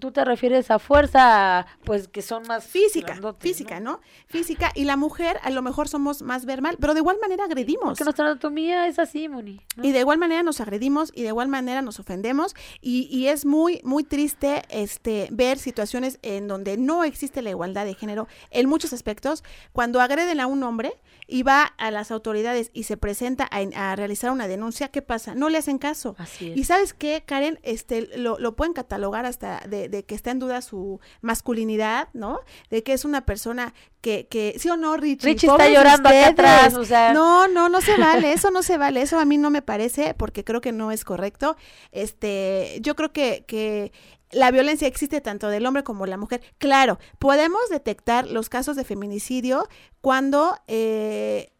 [0.01, 4.01] Tú te refieres a fuerza, pues que son más física, física, ¿no?
[4.27, 7.91] Física y la mujer a lo mejor somos más verbal, pero de igual manera agredimos.
[7.91, 9.61] Porque nuestra anatomía es así, Moni.
[9.83, 13.45] Y de igual manera nos agredimos y de igual manera nos ofendemos y, y es
[13.45, 18.69] muy muy triste este ver situaciones en donde no existe la igualdad de género en
[18.69, 19.43] muchos aspectos.
[19.73, 20.95] Cuando agreden a un hombre
[21.27, 25.35] y va a las autoridades y se presenta a, realizar una denuncia, ¿qué pasa?
[25.35, 26.15] No le hacen caso.
[26.19, 30.39] Así Y sabes qué, Karen, este lo, lo pueden catalogar hasta de, que está en
[30.39, 32.41] duda su masculinidad, ¿no?
[32.71, 35.33] De que es una persona que, que sí o no, Richie.
[35.33, 37.13] Richie está llorando acá atrás, o sea.
[37.13, 40.15] No, no, no se vale, eso no se vale, eso a mí no me parece
[40.15, 41.57] porque creo que no es correcto.
[41.91, 43.93] Este, yo creo que, que
[44.31, 46.43] la violencia existe tanto del hombre como de la mujer.
[46.59, 49.69] Claro, podemos detectar los casos de feminicidio
[50.01, 51.53] cuando eh,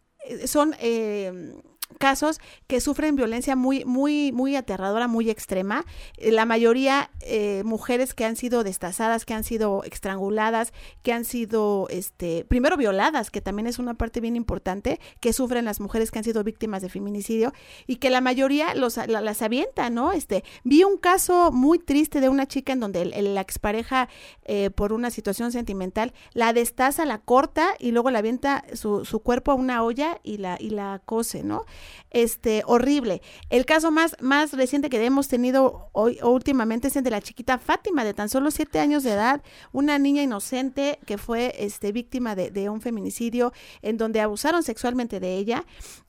[0.45, 1.55] son eh,
[1.93, 5.85] casos que sufren violencia muy, muy, muy aterradora, muy extrema.
[6.17, 11.25] Eh, la mayoría eh, mujeres que han sido destazadas, que han sido estranguladas, que han
[11.25, 16.11] sido, este, primero violadas, que también es una parte bien importante, que sufren las mujeres
[16.11, 17.53] que han sido víctimas de feminicidio
[17.87, 20.11] y que la mayoría los, las avienta, ¿no?
[20.11, 24.09] Este, vi un caso muy triste de una chica en donde el, la expareja,
[24.45, 29.19] eh, por una situación sentimental, la destaza, la corta y luego la avienta su, su
[29.19, 31.65] cuerpo a una olla y la, y la cose, ¿no?
[32.11, 33.21] Este, horrible.
[33.49, 37.57] El caso más, más reciente que hemos tenido hoy últimamente es el de la chiquita
[37.57, 39.41] Fátima, de tan solo siete años de edad,
[39.71, 45.37] una niña inocente que fue este, víctima de, un feminicidio en donde abusaron sexualmente de
[45.37, 45.65] ella.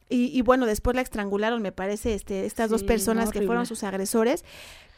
[0.07, 4.45] Y, bueno, después la estrangularon, me parece, este, estas dos personas que fueron sus agresores.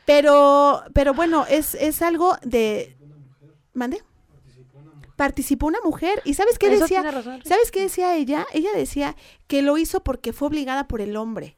[0.06, 2.98] Pero, pero bueno, es, es algo de...
[3.74, 4.02] ¿Mande?
[5.18, 6.22] Participó una mujer.
[6.24, 7.04] ¿Y sabes qué decía?
[7.44, 8.46] ¿Sabes qué decía ella?
[8.54, 11.58] Ella decía que lo hizo porque fue obligada por el hombre.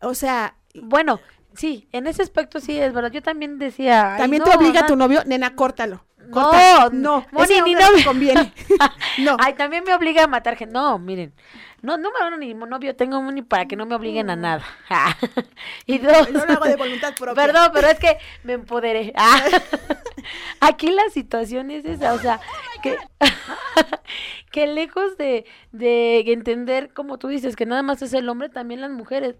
[0.00, 1.20] O sea, bueno,
[1.54, 3.10] sí, en ese aspecto sí es verdad.
[3.10, 4.14] Yo también decía.
[4.16, 6.06] También te obliga a tu novio, nena, córtalo.
[6.30, 6.88] corta.
[6.90, 8.54] No, no, Moni, ni no- me conviene.
[9.18, 9.36] no.
[9.38, 10.72] Ay, también me obliga a matar gente.
[10.72, 11.34] No, miren.
[11.82, 14.64] No, número uno, ni novio tengo ni para que no me obliguen a nada.
[15.86, 16.28] y dos.
[16.28, 17.34] Yo lo hago de voluntad propia.
[17.34, 19.12] Perdón, pero es que me empoderé.
[20.60, 22.40] Aquí la situación es esa, o sea,
[22.82, 22.96] que,
[24.50, 28.80] que lejos de, de entender, como tú dices, que nada más es el hombre, también
[28.80, 29.36] las mujeres.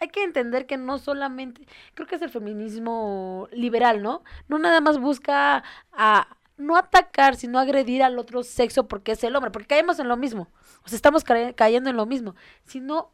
[0.00, 4.22] Hay que entender que no solamente, creo que es el feminismo liberal, ¿no?
[4.46, 9.34] No nada más busca a no atacar, sino agredir al otro sexo porque es el
[9.34, 10.48] hombre, porque caemos en lo mismo.
[10.84, 13.12] O sea, estamos ca- cayendo en lo mismo, sino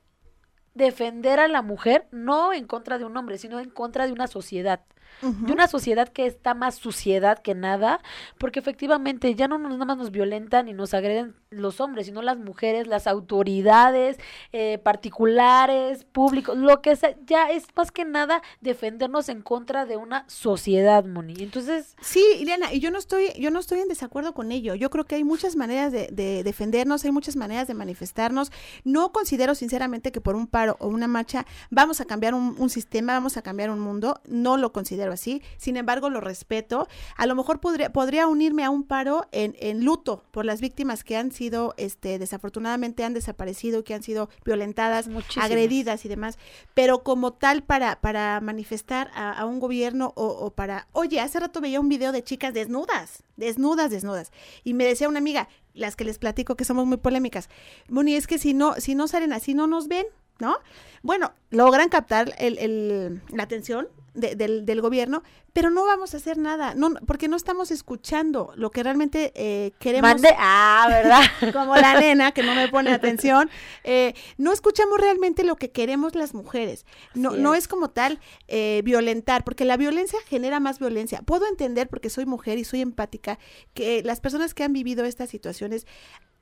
[0.74, 4.26] defender a la mujer no en contra de un hombre, sino en contra de una
[4.26, 4.80] sociedad.
[5.22, 8.00] De una sociedad que está más suciedad que nada,
[8.38, 12.20] porque efectivamente ya no nos, nada más nos violentan y nos agreden los hombres, sino
[12.20, 14.18] las mujeres, las autoridades,
[14.52, 19.96] eh, particulares, públicos, lo que sea, ya es más que nada defendernos en contra de
[19.96, 21.34] una sociedad, Moni.
[21.38, 24.74] Entonces, Sí, Ileana, y yo no estoy, yo no estoy en desacuerdo con ello.
[24.74, 28.52] Yo creo que hay muchas maneras de, de defendernos, hay muchas maneras de manifestarnos.
[28.84, 32.70] No considero sinceramente que por un paro o una marcha vamos a cambiar un, un
[32.70, 34.20] sistema, vamos a cambiar un mundo.
[34.26, 35.42] No lo considero así.
[35.56, 36.88] Sin embargo, lo respeto.
[37.16, 41.04] A lo mejor podría, podría unirme a un paro en, en luto por las víctimas
[41.04, 45.46] que han sido, este, desafortunadamente han desaparecido, que han sido violentadas, Muchísimas.
[45.50, 46.38] agredidas y demás,
[46.74, 51.40] pero como tal para, para manifestar a, a un gobierno o, o para, oye, hace
[51.40, 54.32] rato veía un video de chicas desnudas, desnudas, desnudas,
[54.64, 57.48] y me decía una amiga, las que les platico que somos muy polémicas,
[57.88, 60.06] Moni, es que si no, si no salen así, no nos ven,
[60.38, 60.56] ¿no?
[61.02, 65.22] Bueno, logran captar el, el- la atención de- del, del gobierno,
[65.52, 69.72] pero no vamos a hacer nada, no, porque no estamos escuchando lo que realmente eh,
[69.78, 71.22] queremos mande, ah, ¿verdad?
[71.52, 73.50] como la nena que no me pone atención,
[73.84, 76.86] eh, no escuchamos realmente lo que queremos las mujeres.
[77.14, 77.64] No, no es.
[77.64, 81.22] es como tal eh, violentar, porque la violencia genera más violencia.
[81.22, 83.38] Puedo entender, porque soy mujer y soy empática,
[83.74, 85.86] que las personas que han vivido estas situaciones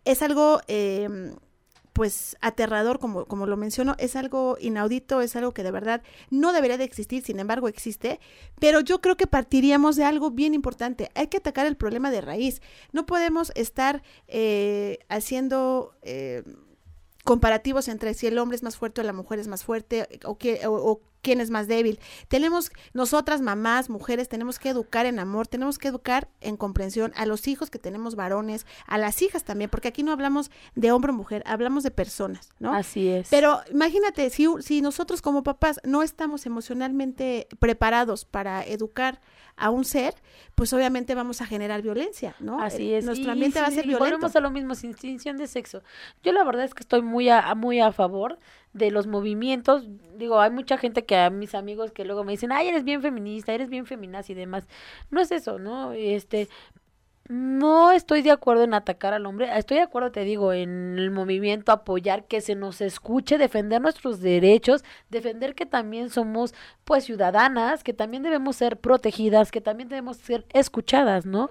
[0.05, 0.61] es algo...
[1.93, 6.53] pues aterrador, como, como lo menciono, es algo inaudito, es algo que de verdad no
[6.53, 8.21] debería de existir, sin embargo existe,
[8.59, 11.11] pero yo creo que partiríamos de algo bien importante.
[11.15, 12.63] Hay que atacar el problema de raíz.
[12.93, 16.43] No podemos estar eh, haciendo eh,
[17.25, 20.39] comparativos entre si el hombre es más fuerte o la mujer es más fuerte o,
[20.39, 20.61] que,
[21.23, 22.01] quién es más débil.
[22.29, 27.25] Tenemos, nosotras, mamás, mujeres, tenemos que educar en amor, tenemos que educar en comprensión a
[27.27, 31.13] los hijos que tenemos varones, a las hijas también, porque aquí no hablamos de hombre
[31.13, 32.75] o mujer, hablamos de personas, ¿no?
[32.75, 33.29] Así es.
[33.31, 39.21] Pero imagínate, si, si nosotros como papás no estamos emocionalmente preparados para educar
[39.57, 40.15] a un ser,
[40.55, 42.61] pues obviamente vamos a generar violencia, ¿no?
[42.61, 43.05] Así Eh, es.
[43.05, 44.05] Nuestro y ambiente va a ser y violento.
[44.17, 45.83] Volvemos a lo mismo, sin distinción de sexo.
[46.25, 48.39] Yo la verdad es que estoy muy a, muy a favor
[48.73, 49.87] de los movimientos.
[50.17, 53.03] Digo, hay mucha gente que a mis amigos que luego me dicen, ay, eres bien
[53.03, 54.67] feminista, eres bien feminaz y demás.
[55.11, 55.93] No es eso, ¿no?
[55.93, 56.49] Este,
[57.29, 59.49] no estoy de acuerdo en atacar al hombre.
[59.57, 64.21] Estoy de acuerdo, te digo, en el movimiento, apoyar que se nos escuche, defender nuestros
[64.21, 66.55] derechos, defender que también somos,
[66.85, 71.51] pues, ciudadanas, que también debemos ser protegidas, que también debemos ser escuchadas, ¿no?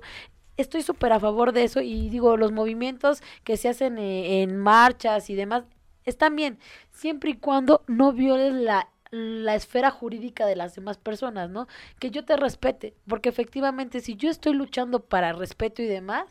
[0.58, 4.58] Estoy súper a favor de eso y digo, los movimientos que se hacen eh, en
[4.58, 5.64] marchas y demás
[6.06, 6.60] están bien,
[6.92, 11.68] siempre y cuando no violes la, la esfera jurídica de las demás personas, ¿no?
[12.00, 16.26] Que yo te respete, porque efectivamente si yo estoy luchando para respeto y demás,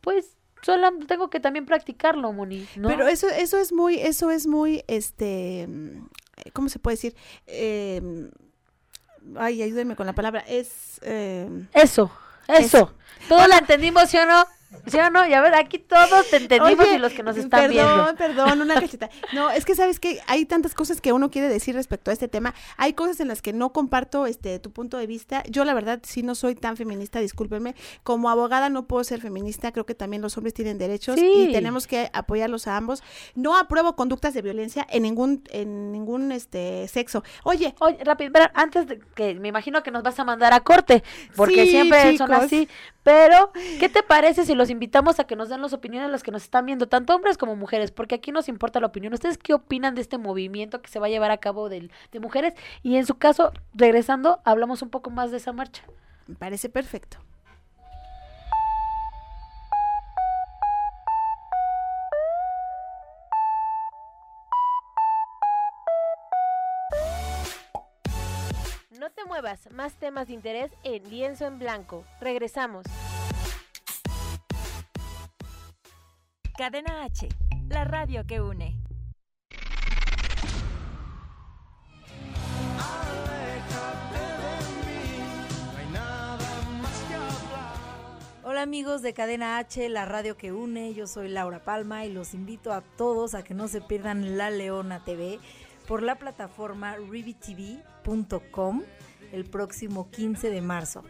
[0.00, 2.88] pues solo tengo que también practicarlo, Moni, ¿no?
[2.88, 6.06] Pero eso, eso es muy, eso es muy, este, mm,
[6.52, 7.16] ¿cómo se puede decir?
[7.46, 8.30] Eh,
[9.36, 10.40] ay, ayúdenme con la palabra.
[10.46, 12.10] Es, eh, Eso,
[12.46, 12.58] eso.
[12.58, 12.94] Eso.
[13.28, 14.44] Todos la entendimos, ¿sí o no?
[14.86, 15.26] ¿Sí o no?
[15.26, 18.14] Y a ver, aquí todos te entendimos Oye, y los que nos están perdón, viendo.
[18.16, 19.08] Perdón, una cacheta.
[19.32, 22.28] No, es que sabes que hay tantas cosas que uno quiere decir respecto a este
[22.28, 22.54] tema.
[22.76, 25.42] Hay cosas en las que no comparto este tu punto de vista.
[25.48, 27.74] Yo la verdad sí no soy tan feminista, discúlpenme.
[28.02, 31.46] Como abogada no puedo ser feminista, creo que también los hombres tienen derechos Sí.
[31.48, 33.02] y tenemos que apoyarlos a ambos.
[33.34, 37.24] No apruebo conductas de violencia en ningún en ningún este sexo.
[37.42, 41.02] Oye, Oye, rápido, antes de que me imagino que nos vas a mandar a corte,
[41.36, 42.44] porque Sí, siempre son chicos.
[42.44, 42.68] así.
[43.08, 46.22] Pero, ¿qué te parece si los invitamos a que nos den las opiniones de los
[46.22, 47.90] que nos están viendo, tanto hombres como mujeres?
[47.90, 49.14] Porque aquí nos importa la opinión.
[49.14, 52.20] ¿Ustedes qué opinan de este movimiento que se va a llevar a cabo del, de
[52.20, 52.52] mujeres?
[52.82, 55.84] Y en su caso, regresando, hablamos un poco más de esa marcha.
[56.26, 57.16] me parece perfecto.
[69.72, 72.04] Más temas de interés en Lienzo en Blanco.
[72.20, 72.84] Regresamos.
[76.58, 77.30] Cadena H,
[77.68, 78.76] la radio que une.
[88.44, 92.34] Hola amigos de Cadena H, la radio que une, yo soy Laura Palma y los
[92.34, 95.38] invito a todos a que no se pierdan La Leona TV
[95.86, 98.82] por la plataforma rivitv.com
[99.32, 101.04] el próximo 15 de marzo.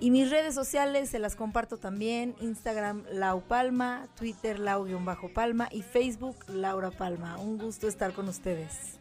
[0.00, 6.36] Y mis redes sociales se las comparto también, Instagram Lau Palma, Twitter Lau-Palma y Facebook
[6.48, 7.38] Laura Palma.
[7.38, 8.98] Un gusto estar con ustedes.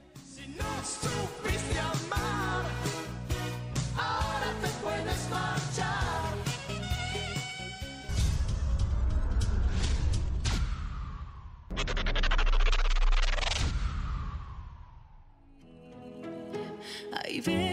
[3.97, 6.13] ahora te puedes marchar.
[17.45, 17.72] Veces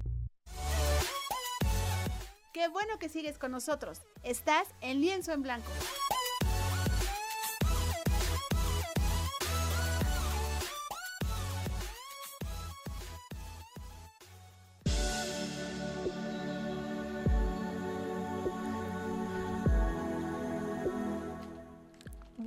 [2.61, 4.03] Qué bueno que sigues con nosotros.
[4.21, 5.71] Estás en lienzo en blanco.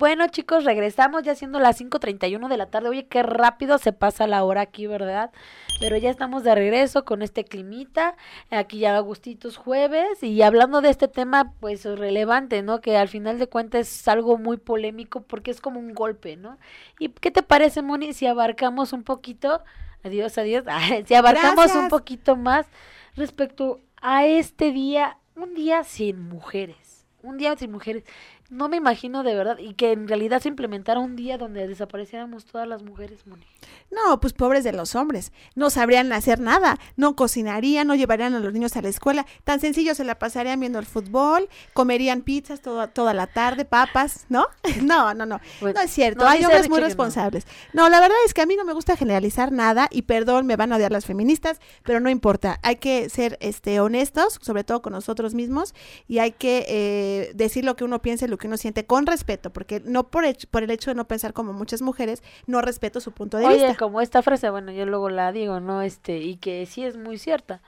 [0.05, 2.89] Bueno, chicos, regresamos ya siendo las 5:31 de la tarde.
[2.89, 5.31] Oye, qué rápido se pasa la hora aquí, ¿verdad?
[5.79, 8.15] Pero ya estamos de regreso con este climita.
[8.51, 10.21] Aquí ya Agustitos jueves.
[10.21, 12.81] Y hablando de este tema, pues relevante, ¿no?
[12.81, 16.59] Que al final de cuentas es algo muy polémico porque es como un golpe, ¿no?
[16.99, 19.63] ¿Y qué te parece, Moni, si abarcamos un poquito?
[20.03, 20.65] Adiós, adiós.
[21.07, 22.67] si abarcamos un poquito más
[23.15, 27.07] respecto a este día, un día sin mujeres.
[27.23, 28.03] Un día sin mujeres
[28.49, 32.45] no me imagino de verdad y que en realidad se implementara un día donde desapareciéramos
[32.45, 33.43] todas las mujeres, Moni.
[33.91, 38.39] No, pues pobres de los hombres, no sabrían hacer nada, no cocinarían, no llevarían a
[38.39, 42.61] los niños a la escuela, tan sencillo se la pasarían viendo el fútbol, comerían pizzas
[42.61, 44.47] toda, toda la tarde, papas, ¿no?
[44.85, 47.45] No, no, no, pues, no es cierto, hay hombres muy responsables.
[47.73, 47.83] No.
[47.83, 50.55] no, la verdad es que a mí no me gusta generalizar nada y perdón, me
[50.55, 54.81] van a odiar las feministas, pero no importa, hay que ser este honestos, sobre todo
[54.81, 55.73] con nosotros mismos
[56.07, 59.51] y hay que eh, decir lo que uno piensa, lo que uno siente con respeto,
[59.51, 63.11] porque no por, por el hecho de no pensar como muchas mujeres, no respeto su
[63.11, 65.81] punto de Oye, como esta frase, bueno, yo luego la digo, ¿no?
[65.81, 67.61] Este, y que sí es muy cierta.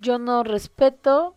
[0.00, 1.36] Yo no respeto.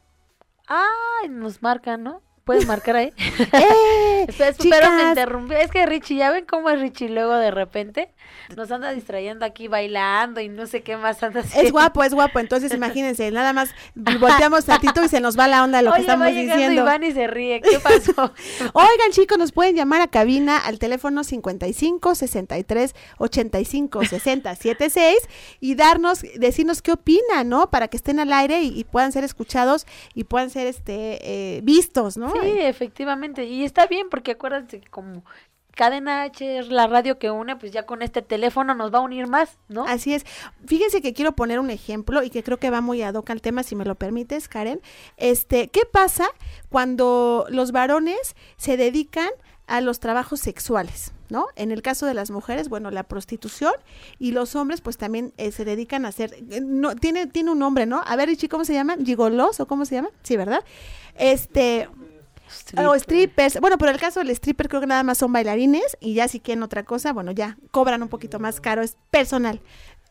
[0.67, 2.21] Ay, nos marcan, ¿no?
[2.45, 3.11] Puedes marcar ahí.
[3.53, 4.27] ¡Eh!
[4.69, 5.55] Pero me interrumpí.
[5.55, 8.09] Es que Richie, ya ven cómo es Richie luego de repente.
[8.55, 11.65] Nos anda distrayendo aquí bailando y no sé qué más anda haciendo.
[11.67, 12.39] Es guapo, es guapo.
[12.39, 16.01] Entonces imagínense, nada más volteamos tantito y se nos va la onda de lo que
[16.01, 16.81] estamos va diciendo.
[16.81, 17.61] Iván y se ríe.
[17.61, 18.33] ¿Qué pasó?
[18.73, 25.17] Oigan, chicos, nos pueden llamar a cabina al teléfono 55 63 85 60 76
[25.59, 27.71] y darnos, decirnos qué opinan, ¿no?
[27.71, 32.17] Para que estén al aire y, puedan ser escuchados y puedan ser este eh, vistos,
[32.17, 32.34] ¿no?
[32.41, 33.45] Sí, efectivamente.
[33.45, 35.23] Y está bien porque acuérdense que como
[35.75, 39.01] Cadena H es la radio que une, pues ya con este teléfono nos va a
[39.01, 39.85] unir más, ¿no?
[39.85, 40.25] Así es.
[40.65, 43.41] Fíjense que quiero poner un ejemplo y que creo que va muy ad hoc al
[43.41, 44.81] tema, si me lo permites, Karen.
[45.17, 46.27] Este, ¿qué pasa
[46.69, 49.29] cuando los varones se dedican
[49.67, 51.11] a los trabajos sexuales?
[51.29, 51.47] ¿no?
[51.55, 53.73] En el caso de las mujeres, bueno, la prostitución
[54.19, 57.59] y los hombres pues también eh, se dedican a hacer, eh, no, tiene, tiene un
[57.59, 58.01] nombre, ¿no?
[58.05, 59.03] A ver, ¿cómo se llaman?
[59.05, 60.11] ¿Gigolos o cómo se llaman?
[60.21, 60.63] Sí, ¿verdad?
[61.15, 61.89] Este,
[62.77, 63.59] o strippers.
[63.59, 66.39] Bueno, pero el caso del stripper creo que nada más son bailarines y ya si
[66.39, 69.61] quieren otra cosa, bueno, ya cobran un poquito más caro, es personal.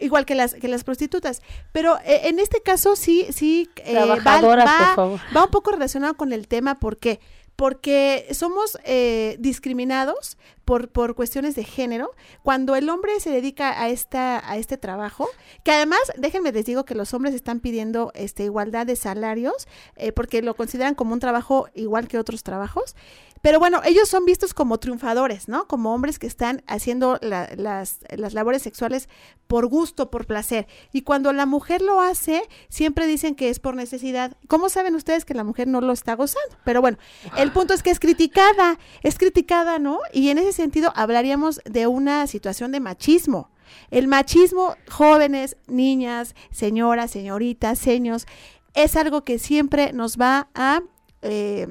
[0.01, 4.40] Igual que las que las prostitutas, pero eh, en este caso sí sí eh, va,
[4.40, 7.20] va, un poco relacionado con el tema porque
[7.57, 12.11] porque somos eh, discriminados por, por cuestiones de género
[12.43, 15.29] cuando el hombre se dedica a esta a este trabajo
[15.62, 20.12] que además déjenme les digo que los hombres están pidiendo este igualdad de salarios eh,
[20.12, 22.97] porque lo consideran como un trabajo igual que otros trabajos
[23.44, 25.68] pero bueno, ellos son vistos como triunfadores, ¿no?
[25.68, 29.11] Como hombres que están haciendo las, las labores sexuales
[29.48, 30.66] por gusto, por placer.
[30.94, 34.35] Y cuando la mujer lo hace, siempre dicen que es por necesidad.
[34.48, 36.57] ¿Cómo saben ustedes que la mujer no lo está gozando?
[36.64, 36.96] Pero bueno,
[37.37, 39.98] el punto es que es criticada, es criticada, ¿no?
[40.11, 43.50] Y en ese sentido hablaríamos de una situación de machismo.
[43.90, 48.26] El machismo, jóvenes, niñas, señoras, señoritas, seños,
[48.72, 50.80] es algo que siempre nos va a...
[51.20, 51.68] Eh,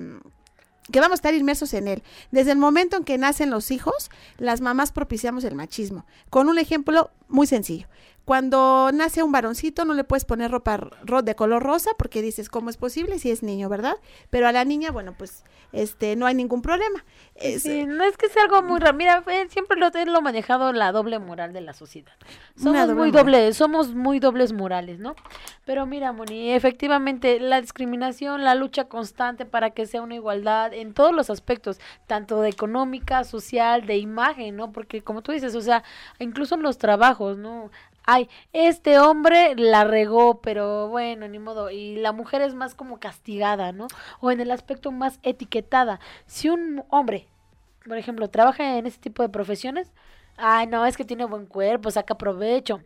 [0.93, 2.03] que vamos a estar inmersos en él.
[2.29, 6.06] Desde el momento en que nacen los hijos, las mamás propiciamos el machismo.
[6.29, 7.88] Con un ejemplo muy sencillo.
[8.25, 12.47] Cuando nace un varoncito no le puedes poner ropa ro- de color rosa porque dices,
[12.49, 13.95] ¿cómo es posible si es niño, verdad?
[14.29, 17.03] Pero a la niña, bueno, pues este no hay ningún problema.
[17.36, 18.95] Es- Sí, no es que sea algo muy raro.
[18.95, 22.13] Mira, eh, siempre lo lo manejado la doble moral de la sociedad.
[22.56, 23.25] Somos doble muy moral.
[23.25, 25.15] doble, somos muy dobles morales, ¿no?
[25.65, 30.93] Pero mira, Moni, efectivamente la discriminación, la lucha constante para que sea una igualdad en
[30.93, 34.71] todos los aspectos, tanto de económica, social, de imagen, ¿no?
[34.71, 35.83] Porque como tú dices, o sea,
[36.19, 37.69] incluso en los trabajos, ¿no?
[38.06, 41.69] Ay, este hombre la regó, pero bueno, ni modo.
[41.71, 43.87] Y la mujer es más como castigada, ¿no?
[44.19, 45.99] O en el aspecto más etiquetada.
[46.25, 47.27] Si un hombre,
[47.85, 49.93] por ejemplo, trabaja en ese tipo de profesiones,
[50.37, 52.81] ay, no, es que tiene buen cuerpo, saca provecho.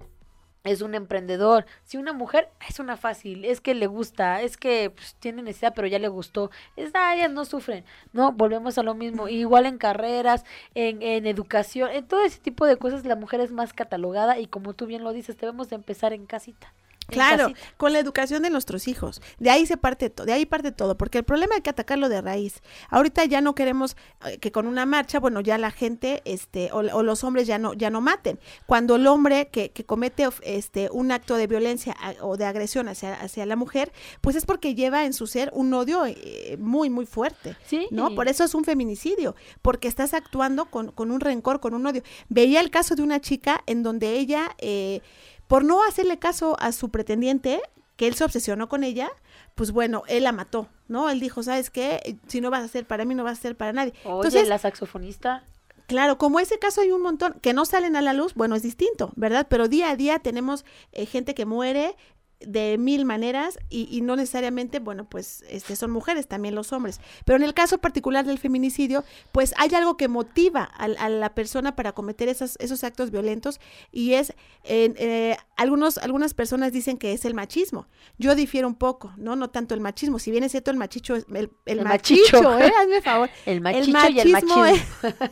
[0.68, 1.66] Es un emprendedor.
[1.86, 5.74] Si una mujer es una fácil, es que le gusta, es que pues, tiene necesidad,
[5.76, 6.52] pero ya le gustó.
[6.76, 7.86] Es, ah, ellas no sufren.
[8.14, 9.28] No, volvemos a lo mismo.
[9.28, 10.44] Igual en carreras,
[10.76, 14.48] en, en educación, en todo ese tipo de cosas, la mujer es más catalogada y
[14.48, 16.74] como tú bien lo dices, debemos de empezar en casita.
[17.08, 19.22] Claro, con la educación de nuestros hijos.
[19.40, 22.10] De ahí se parte todo, de ahí parte todo, porque el problema hay que atacarlo
[22.10, 22.62] de raíz.
[22.90, 23.96] Ahorita ya no queremos
[24.26, 27.58] eh, que con una marcha, bueno, ya la gente, este, o, o los hombres ya
[27.58, 28.40] no, ya no maten.
[28.66, 32.88] Cuando el hombre que, que comete este un acto de violencia a- o de agresión
[32.90, 33.92] hacia, hacia la mujer,
[34.22, 37.56] pues es porque lleva en su ser un odio eh, muy, muy fuerte.
[37.66, 37.88] Sí.
[37.92, 38.14] ¿no?
[38.16, 42.02] Por eso es un feminicidio, porque estás actuando con, con un rencor, con un odio.
[42.30, 45.02] Veía el caso de una chica en donde ella, eh,
[45.48, 47.62] por no hacerle caso a su pretendiente,
[47.96, 49.10] que él se obsesionó con ella,
[49.56, 51.10] pues bueno, él la mató, ¿no?
[51.10, 52.20] Él dijo, ¿sabes qué?
[52.28, 53.94] Si no vas a ser para mí, no vas a ser para nadie.
[54.04, 55.44] Oye, Entonces, la saxofonista.
[55.88, 58.62] Claro, como ese caso hay un montón que no salen a la luz, bueno, es
[58.62, 59.48] distinto, ¿verdad?
[59.50, 61.96] Pero día a día tenemos eh, gente que muere
[62.40, 67.00] de mil maneras y, y no necesariamente, bueno, pues este son mujeres, también los hombres.
[67.26, 71.34] Pero en el caso particular del feminicidio, pues hay algo que motiva al- a, la
[71.34, 73.60] persona para cometer esos, esos actos violentos
[73.92, 74.34] y es,
[74.64, 77.88] en, eh, algunos, algunas personas dicen que es el machismo.
[78.20, 79.36] Yo difiero un poco, ¿no?
[79.36, 82.44] No tanto el machismo, si bien es cierto el machicho, es- el, el El machicho,
[82.44, 82.60] machicho.
[82.60, 82.72] ¿eh?
[82.80, 83.30] Hazme favor.
[83.48, 84.66] El machicho y el machismo machismo.
[84.66, 85.32] es-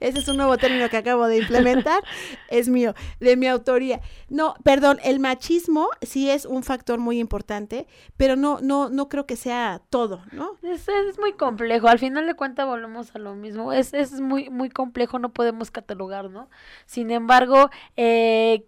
[0.00, 2.02] ese es un nuevo término que acabo de implementar.
[2.48, 4.00] es mío, de mi autoría.
[4.28, 9.26] No, perdón, el machismo sí es un factor muy importante, pero no, no, no creo
[9.26, 10.56] que sea todo, ¿no?
[10.62, 14.50] Es, es muy complejo, al final de cuentas volvemos a lo mismo, es, es muy,
[14.50, 16.48] muy complejo, no podemos catalogar, ¿no?
[16.86, 18.64] Sin embargo, eh,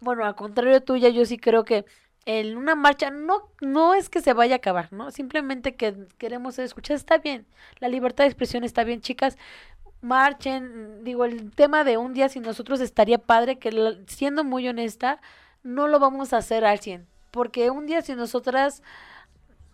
[0.00, 1.84] bueno, al contrario tuya, yo sí creo que
[2.26, 5.10] en una marcha no, no es que se vaya a acabar, ¿no?
[5.12, 7.46] Simplemente que queremos escuchar, está bien,
[7.78, 9.38] la libertad de expresión está bien, chicas,
[10.00, 15.20] marchen, digo, el tema de un día sin nosotros estaría padre, que siendo muy honesta,
[15.62, 18.82] no lo vamos a hacer al 100, porque un día sin nosotras...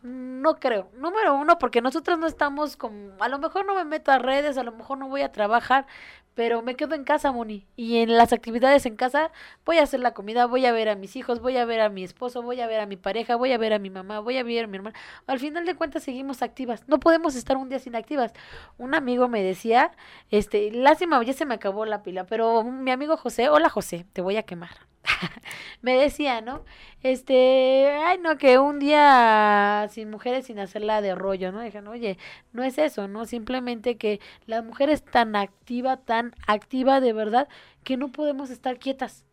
[0.04, 0.90] No creo.
[0.96, 4.58] Número uno, porque nosotros no estamos como, a lo mejor no me meto a redes,
[4.58, 5.86] a lo mejor no voy a trabajar,
[6.34, 7.66] pero me quedo en casa, Moni.
[7.76, 9.30] Y en las actividades en casa
[9.64, 11.88] voy a hacer la comida, voy a ver a mis hijos, voy a ver a
[11.88, 14.38] mi esposo, voy a ver a mi pareja, voy a ver a mi mamá, voy
[14.38, 14.98] a ver a mi hermana.
[15.26, 16.84] Al final de cuentas seguimos activas.
[16.88, 18.32] No podemos estar un día sin activas.
[18.78, 19.92] Un amigo me decía,
[20.30, 24.22] este, lástima, ya se me acabó la pila, pero mi amigo José, hola José, te
[24.22, 24.92] voy a quemar.
[25.82, 26.64] me decía, ¿no?
[27.02, 31.60] Este, ay, no, que un día sin mujeres sin hacerla de rollo, ¿no?
[31.60, 32.18] Dijeron, oye,
[32.52, 33.24] no es eso, ¿no?
[33.26, 37.48] Simplemente que la mujer es tan activa, tan activa de verdad,
[37.84, 39.24] que no podemos estar quietas,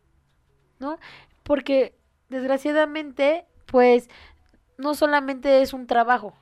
[0.78, 0.98] ¿no?
[1.42, 1.94] Porque
[2.28, 4.08] desgraciadamente, pues,
[4.78, 6.34] no solamente es un trabajo.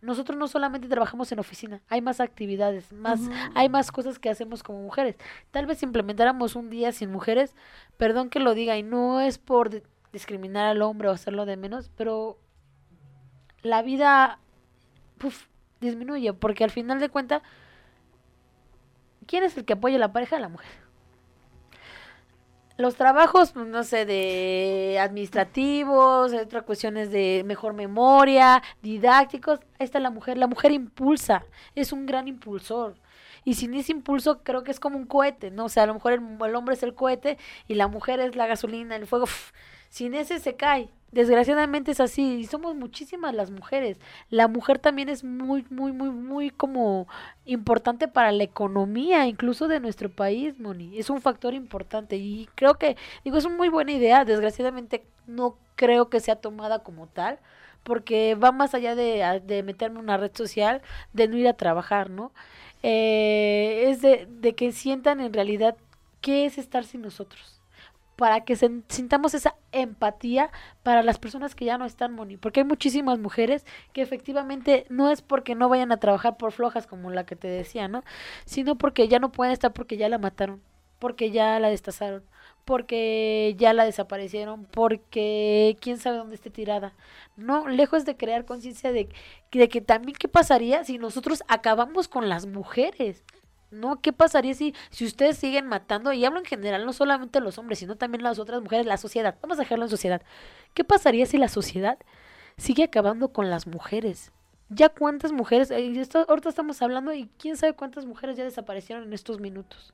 [0.00, 3.20] Nosotros no solamente trabajamos en oficina, hay más actividades, más,
[3.54, 5.16] hay más cosas que hacemos como mujeres.
[5.50, 7.54] Tal vez implementáramos un día sin mujeres,
[7.96, 9.82] perdón que lo diga, y no es por di-
[10.12, 12.38] discriminar al hombre o hacerlo de menos, pero
[13.62, 14.38] la vida
[15.80, 17.40] disminuye, porque al final de cuentas,
[19.26, 20.38] ¿quién es el que apoya a la pareja?
[20.38, 20.84] La mujer.
[22.76, 30.00] Los trabajos, pues, no sé, de administrativos, otras cuestiones de mejor memoria, didácticos, ahí está
[30.00, 30.38] la mujer.
[30.38, 31.44] La mujer impulsa,
[31.76, 32.96] es un gran impulsor.
[33.44, 35.66] Y sin ese impulso creo que es como un cohete, ¿no?
[35.66, 38.46] O sea, a lo mejor el, hombre es el cohete y la mujer es la
[38.46, 39.26] gasolina, el fuego.
[39.90, 40.90] sin ese se cae.
[41.14, 42.40] Desgraciadamente es así.
[42.40, 43.98] Y somos muchísimas las mujeres.
[44.30, 47.06] La mujer también es muy, muy, muy, muy como
[47.44, 50.98] importante para la economía, incluso de nuestro país, Moni.
[50.98, 52.16] Es un factor importante.
[52.16, 54.24] Y creo que, digo, es una muy buena idea.
[54.24, 57.38] Desgraciadamente no creo que sea tomada como tal.
[57.84, 61.52] Porque va más allá de, de meterme en una red social, de no ir a
[61.54, 62.32] trabajar, ¿no?
[62.82, 65.76] Eh, es de, de que sientan en realidad
[66.20, 67.53] qué es estar sin nosotros
[68.16, 70.50] para que sintamos esa empatía
[70.82, 75.10] para las personas que ya no están, Moni, porque hay muchísimas mujeres que efectivamente no
[75.10, 78.04] es porque no vayan a trabajar por flojas como la que te decía, ¿no?
[78.44, 80.62] Sino porque ya no pueden estar porque ya la mataron,
[80.98, 82.24] porque ya la destazaron,
[82.64, 86.94] porque ya la desaparecieron, porque quién sabe dónde esté tirada.
[87.36, 89.08] No, lejos de crear conciencia de,
[89.52, 93.24] de que también qué pasaría si nosotros acabamos con las mujeres.
[93.74, 94.00] ¿No?
[94.00, 96.12] ¿Qué pasaría si, si ustedes siguen matando?
[96.12, 99.36] Y hablo en general, no solamente los hombres, sino también las otras mujeres, la sociedad.
[99.42, 100.22] Vamos a dejarlo en sociedad.
[100.74, 101.98] ¿Qué pasaría si la sociedad
[102.56, 104.32] sigue acabando con las mujeres?
[104.70, 109.12] Ya cuántas mujeres, eh, ahorita estamos hablando y quién sabe cuántas mujeres ya desaparecieron en
[109.12, 109.92] estos minutos.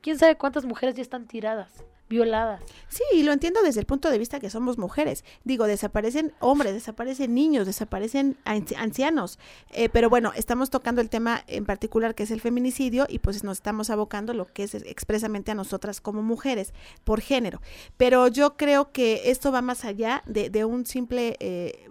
[0.00, 1.84] ¿Quién sabe cuántas mujeres ya están tiradas?
[2.08, 2.60] Violadas.
[2.88, 5.24] Sí, y lo entiendo desde el punto de vista que somos mujeres.
[5.44, 9.38] Digo, desaparecen hombres, desaparecen niños, desaparecen ancianos.
[9.70, 13.44] Eh, pero bueno, estamos tocando el tema en particular que es el feminicidio y pues
[13.44, 16.72] nos estamos abocando lo que es expresamente a nosotras como mujeres
[17.04, 17.60] por género.
[17.96, 21.36] Pero yo creo que esto va más allá de, de un simple...
[21.40, 21.88] Eh,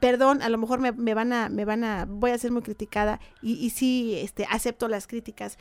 [0.00, 2.62] perdón, a lo mejor me, me, van a, me van a, voy a ser muy
[2.62, 5.58] criticada y, y sí, este, acepto las críticas.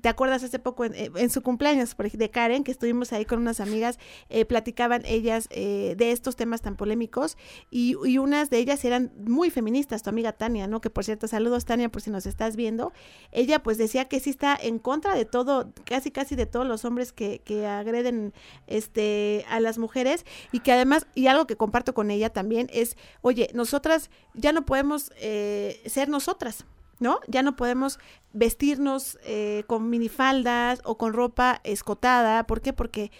[0.00, 3.60] ¿Te acuerdas hace poco en, eh, su cumpleaños de Karen, que estuvimos ahí con unas
[3.60, 3.98] amigas,
[4.28, 7.36] eh, platicaban ellas eh, de estos temas tan polémicos
[7.70, 10.80] y, y, unas de ellas eran muy feministas, tu amiga Tania, ¿no?
[10.80, 12.92] Que por cierto, saludos Tania por si nos estás viendo.
[13.32, 16.84] Ella pues decía que sí está en contra de todo, casi casi de todos los
[16.84, 18.32] hombres que, que agreden
[18.66, 22.96] este, a las mujeres y que además, y algo que comparto con ella también es,
[23.22, 26.66] oye, no nosotras ya no podemos eh, ser nosotras.
[27.00, 27.18] ¿no?
[27.26, 27.98] Ya no podemos
[28.32, 32.46] vestirnos eh, con minifaldas o con ropa escotada.
[32.46, 32.72] ¿Por qué?
[32.72, 33.10] Porque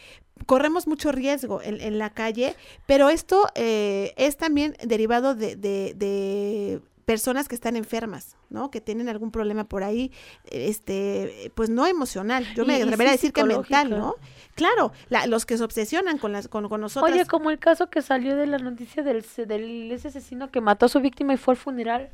[0.47, 2.55] corremos mucho riesgo en, la calle,
[2.86, 8.71] pero esto eh, es también derivado de, de, personas que están enfermas, ¿no?
[8.71, 10.13] Que tienen algún problema por ahí,
[10.51, 12.47] este, pues no emocional.
[12.55, 14.17] Yo me atrevería a decir que mental, ¿no?
[14.55, 14.93] Claro,
[15.27, 17.13] los que se obsesionan con las con, con nosotros.
[17.13, 20.87] Oye, como el caso que salió de la noticia del, del ese asesino que mató
[20.87, 22.11] a su víctima y fue al funeral.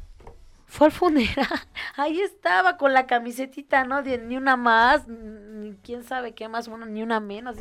[0.67, 1.47] Fue al funeral.
[1.97, 4.03] Ahí estaba con la camisetita, ¿no?
[4.03, 7.57] De, ni una más, ni quién sabe qué más, bueno, ni una menos.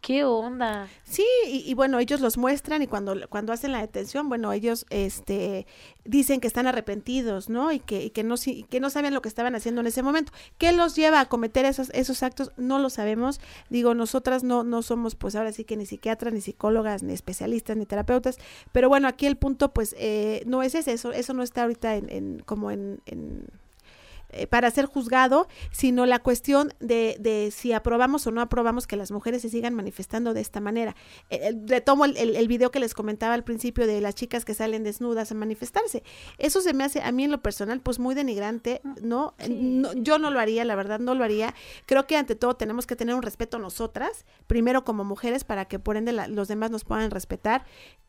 [0.00, 0.88] ¿Qué onda?
[1.04, 5.66] Sí, y, bueno, ellos los muestran y cuando, cuando hacen la detención, bueno, ellos este,
[6.06, 7.70] dicen que están arrepentidos, ¿no?
[7.70, 8.36] Y que, y que, no,
[8.70, 10.32] que no sabían lo que estaban haciendo en ese momento.
[10.56, 12.50] ¿Qué los lleva a cometer esos, esos actos?
[12.56, 13.42] No lo sabemos.
[13.68, 17.76] Digo, nosotras no, no somos, pues ahora sí que ni psiquiatras, ni psicólogas, ni especialistas,
[17.76, 18.38] ni terapeutas.
[18.72, 21.96] Pero bueno, aquí el punto, pues, eh, no es ese, eso, eso no está ahorita
[21.96, 23.02] en, en como en
[24.32, 28.96] eh, para ser juzgado, sino la cuestión de, de, si aprobamos o no aprobamos que
[28.96, 30.94] las mujeres se sigan manifestando de esta manera.
[31.30, 34.84] Eh, retomo el, el, video que les comentaba al principio de las chicas que salen
[34.84, 36.02] desnudas a manifestarse.
[36.38, 39.34] Eso se me hace a mí en lo personal pues muy denigrante, ¿no?
[39.96, 41.54] yo no lo haría, la verdad no lo haría.
[41.86, 45.64] Creo que ante todo tenemos que tener un respeto a nosotras, primero como mujeres, para
[45.64, 47.64] que por ende los demás nos puedan respetar.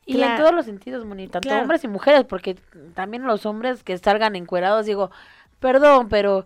[0.05, 2.55] Y en todos los sentidos, Moni, tanto hombres y mujeres, porque
[2.95, 5.11] también los hombres que salgan encuerados, digo,
[5.61, 6.45] Perdón, pero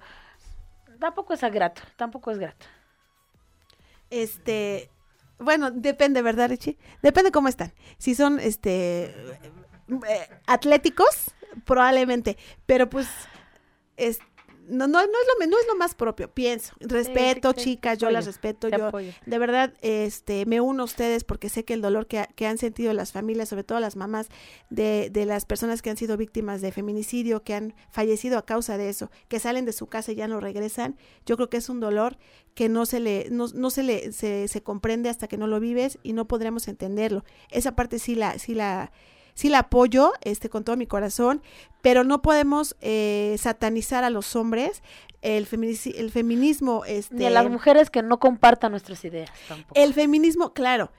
[1.00, 2.66] tampoco es grato, tampoco es grato.
[4.10, 4.92] Este,
[5.40, 6.78] bueno, depende, ¿verdad, Richie?
[7.02, 7.74] Depende cómo están.
[7.98, 11.34] Si son, este, eh, atléticos,
[11.66, 13.08] probablemente, pero pues,
[13.96, 14.20] es,
[14.68, 15.10] no, no, no, es
[15.40, 16.74] lo, no es lo más propio, pienso.
[16.80, 21.66] Respeto, chicas, yo las respeto, yo de verdad este, me uno a ustedes porque sé
[21.66, 24.30] que el dolor que, que, han sentido las familias, sobre todo las mamás
[24.70, 28.78] de, de, las personas que han sido víctimas de feminicidio, que han fallecido a causa
[28.78, 31.70] de eso, que salen de su casa y ya no regresan, yo creo que es
[31.70, 32.18] un dolor
[32.54, 35.60] que no se le, no, no se le, se, se comprende hasta que no lo
[35.60, 37.24] vives y no podremos entenderlo.
[37.50, 38.92] Esa parte sí la, sí la
[39.36, 41.44] sí la apoyo este, con todo mi corazón,
[41.82, 44.82] pero no podemos eh, satanizar a los hombres.
[45.22, 45.48] El,
[45.96, 46.84] el feminismo...
[46.86, 49.80] Este, Ni a las mujeres que no compartan nuestras ideas tampoco.
[49.80, 50.92] El feminismo, claro,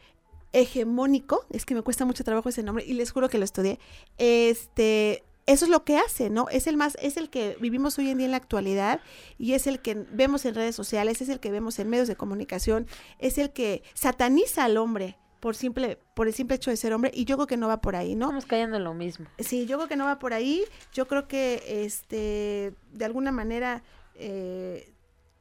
[0.52, 3.78] hegemónico, es que me cuesta mucho trabajo ese nombre y les juro que lo estudié,
[4.16, 6.48] este eso es lo que hace, ¿no?
[6.48, 9.00] Es el más, es el que vivimos hoy en día en la actualidad
[9.38, 12.16] y es el que vemos en redes sociales, es el que vemos en medios de
[12.16, 12.88] comunicación,
[13.20, 17.12] es el que sataniza al hombre, por simple por el simple hecho de ser hombre
[17.14, 18.26] y yo creo que no va por ahí, ¿no?
[18.26, 19.26] Estamos cayendo en lo mismo.
[19.38, 20.64] Sí, yo creo que no va por ahí.
[20.92, 23.84] Yo creo que este de alguna manera
[24.16, 24.92] eh,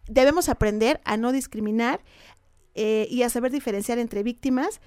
[0.07, 2.01] debemos aprender a no discriminar
[2.75, 4.79] eh, y a saber diferenciar entre víctimas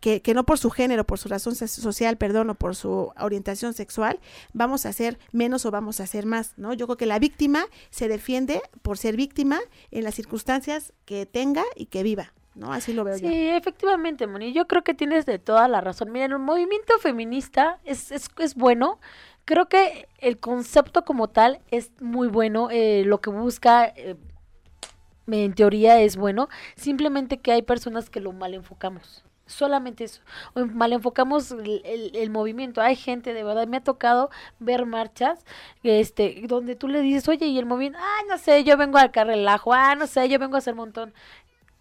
[0.00, 3.74] que, que, no por su género, por su razón social, perdón, o por su orientación
[3.74, 4.20] sexual,
[4.54, 6.72] vamos a ser menos o vamos a ser más, ¿no?
[6.72, 11.64] Yo creo que la víctima se defiende por ser víctima en las circunstancias que tenga
[11.76, 12.32] y que viva.
[12.54, 12.72] ¿No?
[12.72, 14.52] Así lo veo sí, Sí, efectivamente, Moni.
[14.52, 16.12] Yo creo que tienes de toda la razón.
[16.12, 18.98] Miren, un movimiento feminista es, es, es bueno.
[19.44, 22.68] Creo que el concepto como tal es muy bueno.
[22.70, 24.16] Eh, lo que busca, eh,
[25.26, 26.48] en teoría, es bueno.
[26.76, 29.24] Simplemente que hay personas que lo mal enfocamos.
[29.46, 30.22] Solamente eso.
[30.54, 32.80] mal enfocamos el, el, movimiento.
[32.80, 34.30] Hay gente, de verdad, me ha tocado
[34.60, 35.44] ver marchas
[35.82, 39.10] este, donde tú le dices, oye, y el movimiento, ah, no sé, yo vengo al
[39.10, 41.12] carrelajo, ah, no sé, yo vengo a hacer montón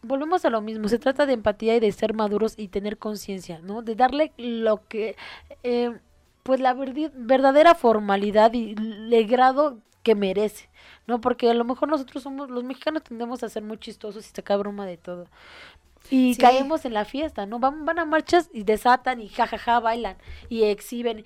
[0.02, 3.60] volvemos a lo mismo, se trata de empatía y de ser maduros y tener conciencia,
[3.60, 3.82] ¿no?
[3.82, 5.16] De darle lo que,
[5.64, 5.98] eh,
[6.44, 8.76] pues la verdadera formalidad y
[9.12, 10.70] el grado que merece,
[11.08, 11.22] ¿no?
[11.22, 14.60] Porque a lo mejor nosotros somos, los mexicanos tendemos a ser muy chistosos y sacar
[14.60, 15.28] broma de todo.
[16.10, 17.60] Y caemos en la fiesta, ¿no?
[17.60, 20.18] Van, van a marchas y desatan y jajaja bailan
[20.50, 21.24] y exhiben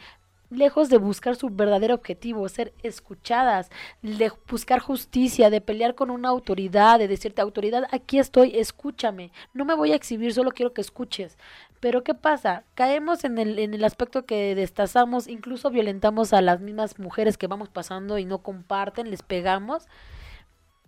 [0.49, 3.69] lejos de buscar su verdadero objetivo, ser escuchadas,
[4.01, 9.65] de buscar justicia, de pelear con una autoridad, de decirte, autoridad, aquí estoy, escúchame, no
[9.65, 11.37] me voy a exhibir, solo quiero que escuches.
[11.79, 12.63] Pero ¿qué pasa?
[12.73, 17.47] Caemos en el, en el aspecto que destazamos, incluso violentamos a las mismas mujeres que
[17.47, 19.87] vamos pasando y no comparten, les pegamos,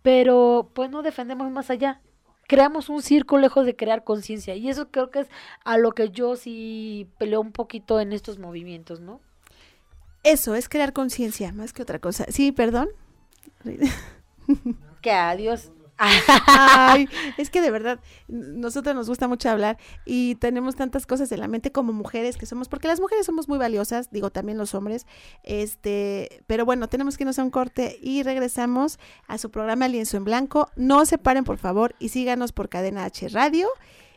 [0.01, 2.01] pero pues no defendemos más allá.
[2.47, 5.27] Creamos un círculo lejos de crear conciencia y eso creo que es
[5.65, 9.19] a lo que yo sí peleo un poquito en estos movimientos, ¿no?
[10.28, 12.25] Eso, es crear conciencia, más que otra cosa.
[12.28, 12.89] Sí, perdón.
[15.01, 15.71] que adiós.
[15.97, 17.07] Ay,
[17.38, 21.47] es que de verdad, nosotros nos gusta mucho hablar y tenemos tantas cosas en la
[21.47, 25.07] mente como mujeres que somos, porque las mujeres somos muy valiosas, digo también los hombres,
[25.43, 30.17] este, pero bueno, tenemos que irnos a un corte y regresamos a su programa Lienzo
[30.17, 30.69] en Blanco.
[30.75, 33.69] No se paren, por favor, y síganos por Cadena H Radio.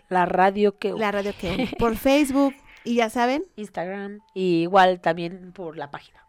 [0.08, 0.92] La radio que...
[0.92, 1.72] La radio que...
[1.78, 2.52] Por Facebook,
[2.84, 3.44] y ya saben.
[3.56, 4.20] Instagram.
[4.34, 6.20] Y igual también por la página.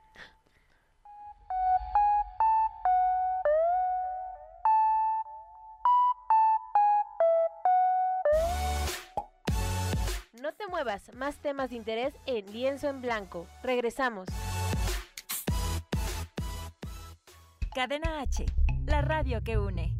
[10.41, 13.45] No te muevas, más temas de interés en Lienzo en Blanco.
[13.62, 14.28] Regresamos.
[17.76, 18.45] Cadena H,
[18.86, 19.93] la radio que une.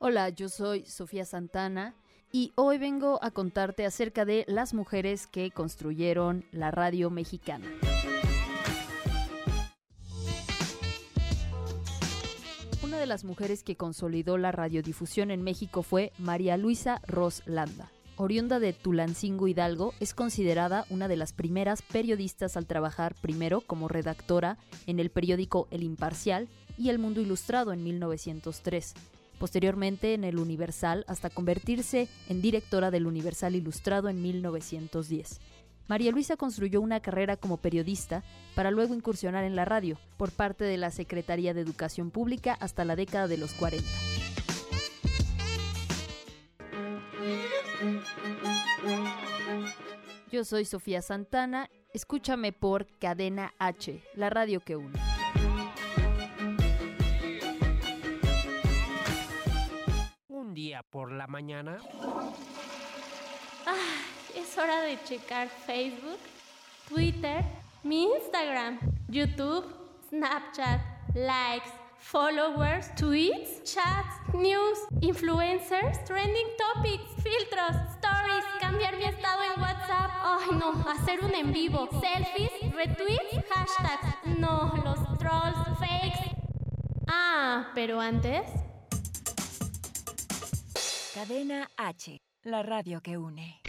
[0.00, 1.94] Hola, yo soy Sofía Santana
[2.32, 7.66] y hoy vengo a contarte acerca de las mujeres que construyeron la radio mexicana.
[12.82, 17.90] Una de las mujeres que consolidó la radiodifusión en México fue María Luisa Ros Landa.
[18.16, 23.86] Oriunda de Tulancingo Hidalgo, es considerada una de las primeras periodistas al trabajar primero como
[23.86, 28.94] redactora en el periódico El Imparcial y El Mundo Ilustrado en 1903
[29.38, 35.40] posteriormente en el Universal hasta convertirse en directora del Universal Ilustrado en 1910.
[35.88, 38.22] María Luisa construyó una carrera como periodista
[38.54, 42.84] para luego incursionar en la radio por parte de la Secretaría de Educación Pública hasta
[42.84, 43.88] la década de los 40.
[50.30, 55.17] Yo soy Sofía Santana, escúchame por Cadena H, la radio que une.
[60.54, 61.78] Día por la mañana?
[63.66, 63.74] Ah,
[64.34, 66.18] es hora de checar Facebook,
[66.88, 67.44] Twitter,
[67.82, 68.78] mi Instagram,
[69.08, 69.64] YouTube,
[70.08, 70.80] Snapchat,
[71.14, 80.10] likes, followers, tweets, chats, news, influencers, trending topics, filtros, stories, cambiar mi estado en WhatsApp.
[80.22, 84.38] Ay, no, hacer un en vivo, selfies, retweets, hashtags.
[84.38, 86.34] No, los trolls, fakes.
[87.06, 88.67] Ah, pero antes
[91.18, 93.60] Cadena H, la radio que une.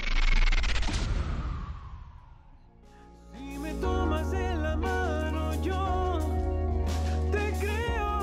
[3.34, 6.20] Si me tomas en la mano, yo
[7.32, 8.20] te creo.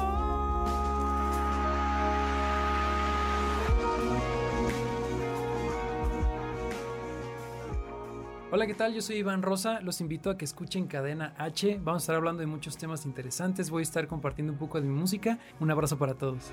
[8.53, 8.95] Hola, ¿qué tal?
[8.95, 9.81] Yo soy Iván Rosa.
[9.81, 11.81] Los invito a que escuchen Cadena H.
[11.83, 13.71] Vamos a estar hablando de muchos temas interesantes.
[13.71, 15.41] Voy a estar compartiendo un poco de mi música.
[15.59, 16.53] Un abrazo para todos.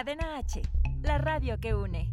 [0.00, 0.62] Cadena H,
[1.02, 2.10] la radio que une.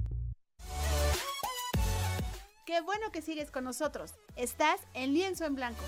[2.66, 4.14] Qué bueno que sigues con nosotros.
[4.36, 5.86] Estás en lienzo en blanco.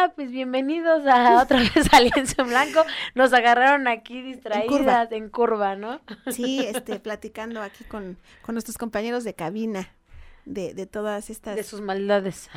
[0.00, 2.84] Hola, pues bienvenidos a otra vez a Lienzo en Blanco.
[3.14, 6.00] Nos agarraron aquí distraídas en curva, ¿no?
[6.30, 9.90] Sí, este, platicando aquí con, con nuestros compañeros de cabina
[10.46, 11.56] de, de todas estas...
[11.56, 12.48] De sus maldades.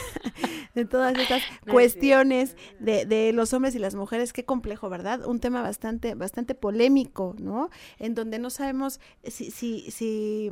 [0.74, 5.26] de todas estas cuestiones de, de, los hombres y las mujeres, qué complejo, ¿verdad?
[5.26, 7.68] Un tema bastante, bastante polémico, ¿no?
[7.98, 10.50] En donde no sabemos si, si, si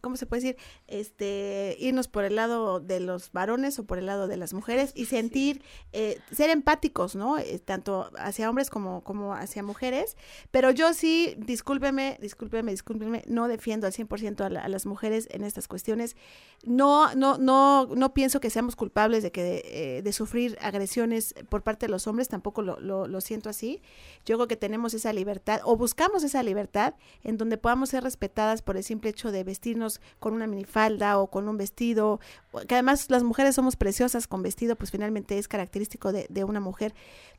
[0.00, 0.56] ¿cómo se puede decir?
[0.86, 4.92] Este, irnos por el lado de los varones o por el lado de las mujeres
[4.94, 5.62] y sentir,
[5.92, 7.38] eh, ser empáticos, ¿no?
[7.38, 10.16] Eh, tanto hacia hombres como, como hacia mujeres.
[10.50, 15.28] Pero yo sí, discúlpeme, discúlpeme, discúlpeme, no defiendo al 100% a, la- a las mujeres
[15.30, 16.16] en estas cuestiones.
[16.64, 21.62] No, no, no, no pienso que seamos culpables de que eh, de sufrir agresiones por
[21.62, 23.82] parte de los hombres, tampoco lo, lo, lo siento así.
[24.24, 28.62] Yo creo que tenemos esa libertad o buscamos esa libertad en donde podamos ser respetadas
[28.62, 32.20] por el simple hecho de vestirnos con una minifalda o con un vestido,
[32.68, 36.60] que además las mujeres somos preciosas con vestido, pues finalmente es característico de, de una
[36.60, 36.94] mujer.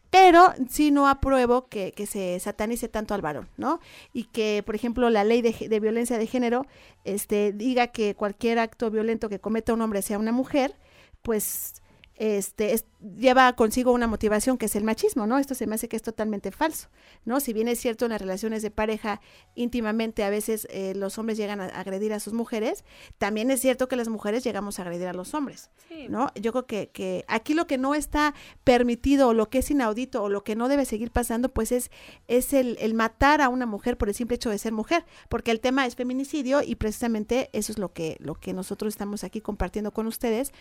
[0.10, 3.80] Pero sí no apruebo que, que se satanice tanto al varón, ¿no?
[4.14, 6.68] Y que, por ejemplo, la ley de, de violencia de género
[7.04, 10.76] este, diga que cualquier acto violento que cometa un hombre sea una mujer,
[11.24, 11.82] pues
[12.16, 12.86] este es-
[13.18, 15.38] lleva consigo una motivación que es el machismo, ¿no?
[15.38, 16.88] Esto se me hace que es totalmente falso,
[17.26, 17.40] ¿no?
[17.40, 19.20] Si bien es cierto en las relaciones de pareja
[19.56, 22.86] íntimamente a veces eh, los hombres llegan a agredir a sus mujeres,
[23.18, 26.08] también es cierto que las mujeres llegamos a agredir a los hombres, Sí.
[26.10, 26.30] ¿no?
[26.36, 28.34] Yo creo que, que aquí lo que no está
[28.64, 31.92] permitido o lo que es inaudito o lo que no debe seguir pasando, pues es,
[32.28, 35.52] es el, el matar a una mujer por el simple hecho de ser mujer, porque
[35.52, 39.42] el tema es feminicidio y precisamente eso es lo que, lo que nosotros estamos aquí
[39.42, 40.52] compartiendo con ustedes,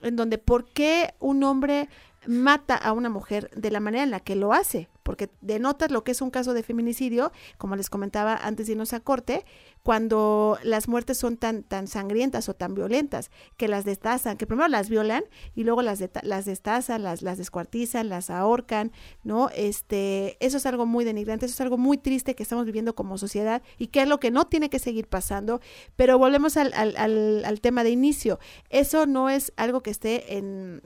[0.00, 1.88] en donde por qué un hombre
[2.26, 6.04] mata a una mujer de la manera en la que lo hace, porque denota lo
[6.04, 9.44] que es un caso de feminicidio, como les comentaba antes de irnos a corte,
[9.82, 14.68] cuando las muertes son tan, tan sangrientas o tan violentas, que las destazan, que primero
[14.68, 15.24] las violan
[15.56, 18.92] y luego las, deta- las destazan, las, las descuartizan, las ahorcan,
[19.24, 19.48] ¿no?
[19.56, 23.18] Este, eso es algo muy denigrante, eso es algo muy triste que estamos viviendo como
[23.18, 25.60] sociedad y que es lo que no tiene que seguir pasando,
[25.96, 28.38] pero volvemos al, al, al, al tema de inicio,
[28.70, 30.82] eso no es algo que esté en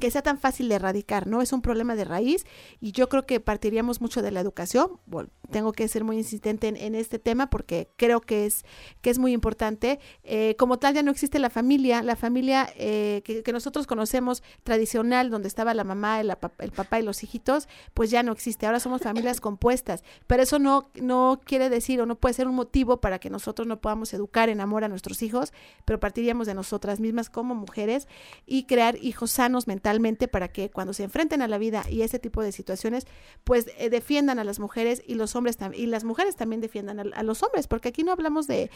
[0.00, 1.40] que sea tan fácil de erradicar, ¿no?
[1.40, 2.44] Es un problema de raíz
[2.80, 4.98] y yo creo que partiríamos mucho de la educación.
[5.06, 8.64] Bueno, tengo que ser muy insistente en, en este tema porque creo que es,
[9.02, 10.00] que es muy importante.
[10.24, 14.42] Eh, como tal, ya no existe la familia, la familia eh, que, que nosotros conocemos
[14.64, 18.66] tradicional, donde estaba la mamá, el papá y los hijitos, pues ya no existe.
[18.66, 22.56] Ahora somos familias compuestas, pero eso no, no quiere decir o no puede ser un
[22.56, 25.52] motivo para que nosotros no podamos educar en amor a nuestros hijos,
[25.84, 28.08] pero partiríamos de nosotras mismas como mujeres
[28.44, 29.83] y crear hijos sanos mentalmente
[30.28, 33.06] para que cuando se enfrenten a la vida y ese tipo de situaciones,
[33.44, 37.02] pues eh, defiendan a las mujeres y los hombres y las mujeres también defiendan a,
[37.14, 38.70] a los hombres, porque aquí no hablamos de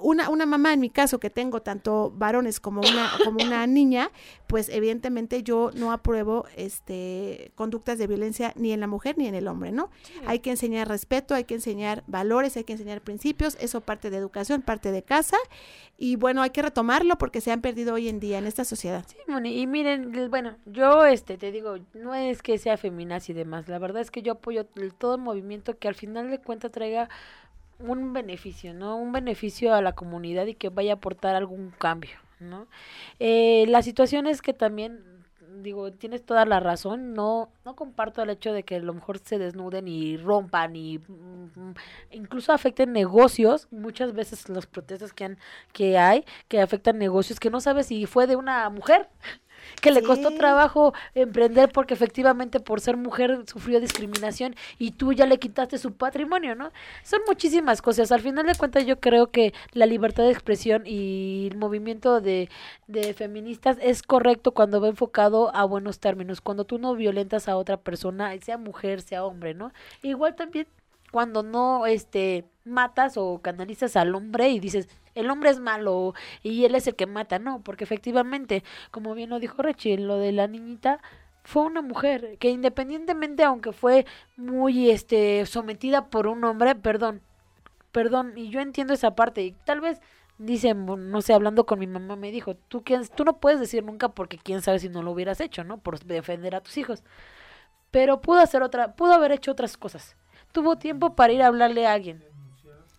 [0.00, 4.10] una, una mamá en mi caso que tengo tanto varones como una, como una niña,
[4.46, 9.34] pues evidentemente yo no apruebo este conductas de violencia ni en la mujer ni en
[9.34, 9.90] el hombre, ¿no?
[10.26, 14.16] Hay que enseñar respeto, hay que enseñar valores, hay que enseñar principios, eso parte de
[14.16, 15.36] educación, parte de casa,
[15.98, 19.04] y bueno, hay que retomarlo porque se han perdido hoy en día en esta sociedad.
[19.08, 20.28] Sí, Moni, y miren, el-
[20.66, 24.22] yo este te digo, no es que sea feminaz y demás, la verdad es que
[24.22, 24.64] yo apoyo
[24.98, 27.08] todo el movimiento que al final de cuentas traiga
[27.78, 28.96] un beneficio, ¿no?
[28.96, 32.66] Un beneficio a la comunidad y que vaya a aportar algún cambio, ¿no?
[33.18, 35.12] Eh, la situación es que también
[35.60, 39.18] digo, tienes toda la razón, no no comparto el hecho de que a lo mejor
[39.18, 41.74] se desnuden y rompan y mm,
[42.10, 45.38] incluso afecten negocios, muchas veces las protestas que han
[45.72, 49.08] que hay que afectan negocios que no sabes si fue de una mujer
[49.80, 55.26] que le costó trabajo emprender porque efectivamente por ser mujer sufrió discriminación y tú ya
[55.26, 56.72] le quitaste su patrimonio, ¿no?
[57.02, 58.12] Son muchísimas cosas.
[58.12, 62.48] Al final de cuentas yo creo que la libertad de expresión y el movimiento de,
[62.86, 67.56] de feministas es correcto cuando va enfocado a buenos términos, cuando tú no violentas a
[67.56, 69.72] otra persona, sea mujer, sea hombre, ¿no?
[70.02, 70.66] Igual también
[71.12, 76.64] cuando no este matas o canalizas al hombre y dices el hombre es malo y
[76.64, 80.32] él es el que mata, no, porque efectivamente, como bien lo dijo Rechi, lo de
[80.32, 81.00] la niñita
[81.44, 84.06] fue una mujer que independientemente aunque fue
[84.36, 87.20] muy este sometida por un hombre, perdón,
[87.92, 90.00] perdón, y yo entiendo esa parte y tal vez
[90.38, 93.84] dicen, no sé, hablando con mi mamá me dijo, tú quién, tú no puedes decir
[93.84, 95.78] nunca porque quién sabe si no lo hubieras hecho, ¿no?
[95.78, 97.02] Por defender a tus hijos.
[97.90, 100.16] Pero pudo hacer otra, pudo haber hecho otras cosas.
[100.52, 102.31] Tuvo tiempo para ir a hablarle a alguien.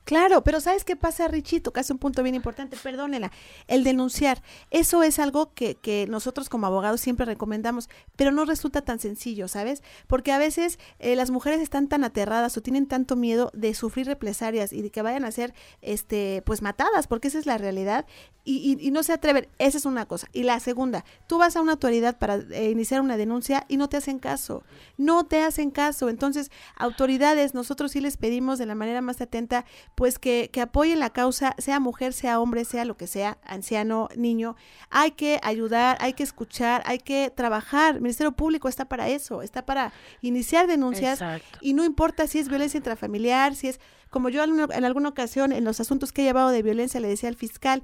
[0.05, 1.61] Claro, pero ¿sabes qué pasa, Richie?
[1.61, 3.31] Tocaste un punto bien importante, perdónela.
[3.67, 7.87] El denunciar, eso es algo que, que nosotros como abogados siempre recomendamos,
[8.17, 9.81] pero no resulta tan sencillo, ¿sabes?
[10.07, 14.05] Porque a veces eh, las mujeres están tan aterradas o tienen tanto miedo de sufrir
[14.07, 18.05] represalias y de que vayan a ser, este, pues matadas, porque esa es la realidad,
[18.45, 19.47] y, y- y no se atreven.
[19.57, 20.27] Esa es una cosa.
[20.33, 23.87] Y la segunda, tú vas a una autoridad para eh, iniciar una denuncia y no
[23.87, 24.63] te hacen caso,
[24.97, 26.09] no te hacen caso.
[26.09, 29.63] Entonces, autoridades, nosotros sí les pedimos de la manera más atenta,
[29.95, 34.09] pues que, que apoyen la causa, sea mujer, sea hombre, sea lo que sea, anciano,
[34.15, 34.55] niño.
[34.89, 37.95] Hay que ayudar, hay que escuchar, hay que trabajar.
[37.95, 41.59] El Ministerio Público está para eso, está para iniciar denuncias Exacto.
[41.61, 43.79] y no importa si es violencia intrafamiliar, si es,
[44.09, 47.07] como yo en en alguna ocasión en los asuntos que he llevado de violencia le
[47.07, 47.83] decía al fiscal,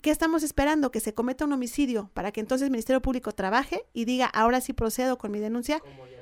[0.00, 0.90] ¿qué estamos esperando?
[0.90, 4.60] Que se cometa un homicidio para que entonces el Ministerio Público trabaje y diga, ahora
[4.60, 5.80] sí procedo con mi denuncia.
[5.80, 6.19] Como ya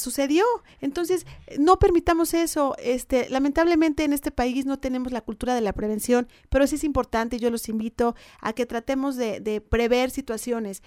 [0.00, 0.44] sucedió.
[0.80, 1.26] Entonces,
[1.58, 2.74] no permitamos eso.
[2.78, 6.84] Este, lamentablemente en este país no tenemos la cultura de la prevención, pero sí es
[6.84, 10.82] importante, yo los invito a que tratemos de, de prever situaciones.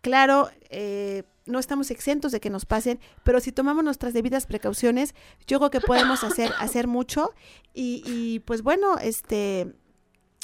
[0.00, 5.14] Claro, eh, no estamos exentos de que nos pasen, pero si tomamos nuestras debidas precauciones,
[5.46, 7.32] yo creo que podemos hacer, hacer mucho.
[7.74, 9.72] Y, y pues bueno, este,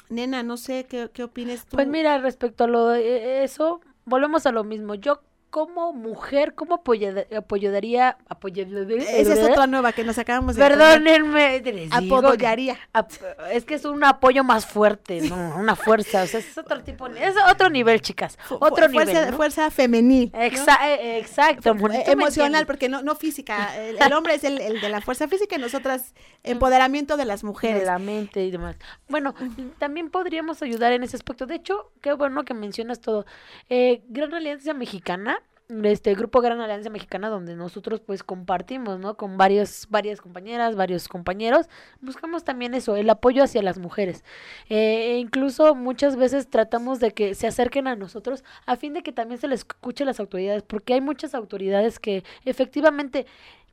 [0.08, 1.76] nena, no sé qué, qué opines tú.
[1.76, 4.94] Pues mira, respecto a lo de eso, volvemos a lo mismo.
[4.94, 8.16] Yo como mujer, ¿cómo apoyaría?
[8.26, 10.62] Esa es otra nueva que nos acabamos de.
[10.62, 12.78] Perdónenme, les Apoyaría.
[12.94, 13.12] ap-
[13.52, 17.06] es que es un apoyo más fuerte, no una fuerza, o sea, es otro tipo,
[17.08, 19.30] es otro nivel, chicas, otro Fu- fuerza, nivel.
[19.32, 19.36] ¿no?
[19.36, 20.32] fuerza femenil.
[20.34, 21.74] eh, exacto,
[22.06, 23.76] emocional, porque no, no física.
[23.78, 27.44] El, el hombre es el, el de la fuerza física y nosotras empoderamiento de las
[27.44, 27.80] mujeres.
[27.80, 28.76] de la mente y demás.
[29.06, 29.34] Bueno,
[29.78, 31.44] también podríamos ayudar en ese aspecto.
[31.44, 33.26] De hecho, qué bueno que mencionas todo.
[33.68, 35.41] Eh, Gran Alianza Mexicana,
[35.84, 39.16] este grupo Gran Alianza Mexicana, donde nosotros pues compartimos, ¿no?
[39.16, 41.68] Con varios, varias compañeras, varios compañeros,
[42.00, 44.24] buscamos también eso, el apoyo hacia las mujeres.
[44.68, 49.02] Eh, e incluso muchas veces tratamos de que se acerquen a nosotros a fin de
[49.02, 53.26] que también se les escuche a las autoridades, porque hay muchas autoridades que efectivamente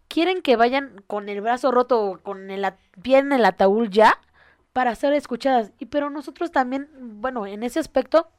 [0.08, 2.66] quieren que vayan con el brazo roto con el
[3.02, 4.20] pie en el ataúd ya
[4.74, 5.72] para ser escuchadas.
[5.80, 8.30] Y pero nosotros también, bueno, en ese aspecto,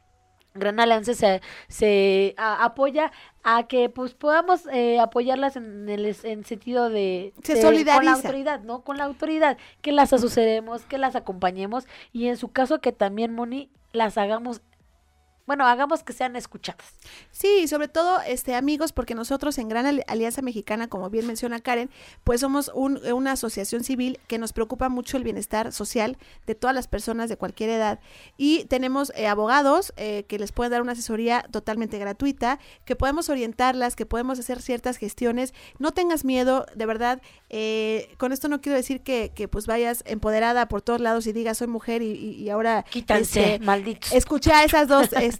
[0.55, 6.45] Gran Alianza se, se a- apoya a que pues podamos eh, apoyarlas en el en
[6.45, 8.83] sentido de, Se de- con la autoridad, ¿no?
[8.83, 13.33] Con la autoridad, que las asesoremos, que las acompañemos y en su caso que también,
[13.33, 14.61] Moni, las hagamos,
[15.51, 16.87] bueno, hagamos que sean escuchadas.
[17.33, 21.27] Sí, y sobre todo, este, amigos, porque nosotros en Gran Ali- Alianza Mexicana, como bien
[21.27, 21.91] menciona Karen,
[22.23, 26.73] pues somos un- una asociación civil que nos preocupa mucho el bienestar social de todas
[26.73, 27.99] las personas de cualquier edad.
[28.37, 33.29] Y tenemos eh, abogados eh, que les pueden dar una asesoría totalmente gratuita, que podemos
[33.29, 35.53] orientarlas, que podemos hacer ciertas gestiones.
[35.81, 37.21] No tengas miedo, de verdad.
[37.53, 41.33] eh, con esto no quiero decir que, que, pues vayas empoderada por todos lados y
[41.33, 44.13] digas soy mujer y, y- y ahora Quítanse, este, malditos.
[44.13, 45.40] escuché a esas dos este,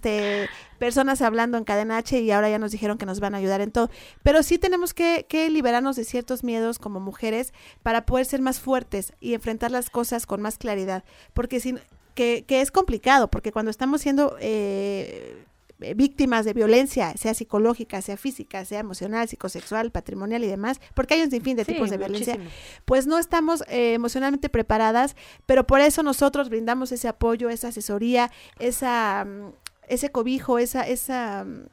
[0.79, 3.61] personas hablando en cadena H y ahora ya nos dijeron que nos van a ayudar
[3.61, 3.89] en todo.
[4.23, 8.59] Pero sí tenemos que, que liberarnos de ciertos miedos como mujeres para poder ser más
[8.59, 11.03] fuertes y enfrentar las cosas con más claridad.
[11.33, 11.79] Porque sin,
[12.15, 15.45] que, que es complicado, porque cuando estamos siendo eh,
[15.81, 21.15] eh, víctimas de violencia, sea psicológica, sea física, sea emocional, psicosexual, patrimonial y demás, porque
[21.15, 22.37] hay un sinfín de Sí, tipos de violencia,
[22.85, 28.31] pues no estamos eh, emocionalmente preparadas, pero por eso nosotros brindamos ese apoyo, esa asesoría,
[28.59, 29.53] esa mm,
[29.91, 31.65] ese cobijo, esa esa mm,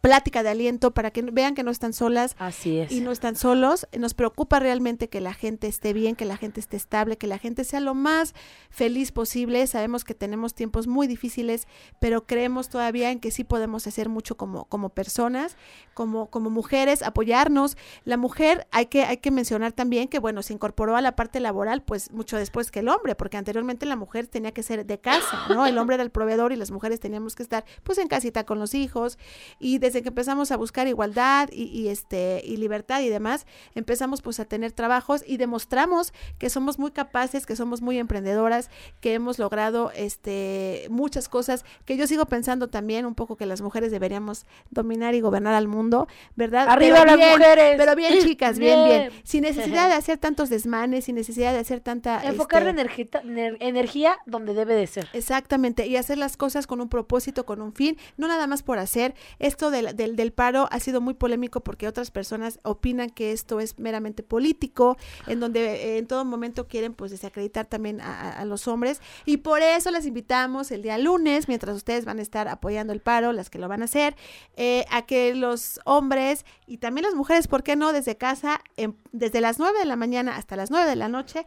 [0.00, 2.92] plática de aliento para que vean que no están solas Así es.
[2.92, 3.86] y no están solos.
[3.98, 7.38] Nos preocupa realmente que la gente esté bien, que la gente esté estable, que la
[7.38, 8.34] gente sea lo más
[8.70, 9.66] feliz posible.
[9.66, 11.66] Sabemos que tenemos tiempos muy difíciles,
[12.00, 15.56] pero creemos todavía en que sí podemos hacer mucho como, como personas,
[15.94, 17.76] como, como mujeres, apoyarnos.
[18.04, 21.40] La mujer, hay que, hay que mencionar también que, bueno, se incorporó a la parte
[21.40, 24.98] laboral, pues mucho después que el hombre, porque anteriormente la mujer tenía que ser de
[24.98, 25.66] casa, ¿no?
[25.66, 28.58] El hombre era el proveedor y las mujeres teníamos que estar, pues, en casita con
[28.58, 29.18] los hijos.
[29.58, 34.22] Y desde que empezamos a buscar igualdad y, y, este y libertad y demás, empezamos
[34.22, 38.70] pues a tener trabajos y demostramos que somos muy capaces, que somos muy emprendedoras,
[39.00, 43.60] que hemos logrado este muchas cosas, que yo sigo pensando también un poco que las
[43.62, 46.68] mujeres deberíamos dominar y gobernar al mundo, ¿verdad?
[46.68, 47.74] ¡Arriba Pero las bien, mujeres!
[47.76, 49.22] Pero bien, chicas, bien, bien, Bien.
[49.24, 53.06] sin necesidad de hacer tantos desmanes, sin necesidad de hacer tanta Enfocar este, la energía,
[53.24, 55.08] ner- energía donde debe de ser.
[55.12, 58.78] Exactamente, y hacer las cosas con un propósito, con un fin, no nada más por
[58.78, 59.14] hacer.
[59.38, 64.22] Esto del, paro ha sido muy polémico porque otras personas opinan que esto es meramente
[64.22, 65.60] político, en donde
[65.94, 69.00] eh, en todo momento quieren pues desacreditar también a, a- a los hombres.
[69.26, 73.00] Y por eso les invitamos el día lunes, mientras ustedes van a estar apoyando el
[73.00, 74.16] paro, las que lo van a hacer,
[74.56, 77.92] eh, a que los hombres y también las mujeres, ¿por qué no?
[77.92, 81.44] Desde casa, en- desde las 9 de la mañana hasta las 9 de la noche,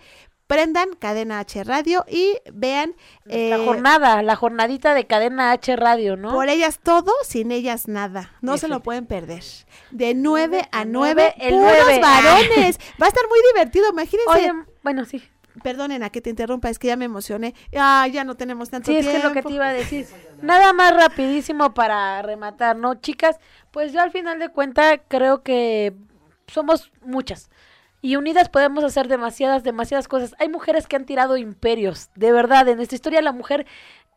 [0.53, 2.95] prendan Cadena H Radio y vean
[3.25, 6.31] La eh, jornada, la jornadita de cadena H Radio, ¿no?
[6.31, 8.31] por ellas todo, sin ellas nada.
[8.41, 9.43] No se lo pueden perder.
[9.91, 11.99] De 9 a 9, nueve, el puros nueve.
[11.99, 12.79] varones.
[13.01, 14.29] Va a estar muy divertido, imagínense.
[14.31, 15.23] Oye, bueno, sí.
[15.63, 17.53] Perdonen a que te interrumpa, es que ya me emocioné.
[17.75, 19.11] Ah, ya no tenemos tanto Sí, es tiempo.
[19.11, 20.07] que es lo que te iba a decir.
[20.41, 22.95] Nada más rapidísimo para rematar, ¿no?
[22.95, 23.37] Chicas,
[23.71, 25.93] pues yo al final de cuentas creo que
[26.47, 27.49] somos muchas.
[28.03, 30.35] Y unidas podemos hacer demasiadas, demasiadas cosas.
[30.37, 32.67] Hay mujeres que han tirado imperios, de verdad.
[32.67, 33.65] En nuestra historia la mujer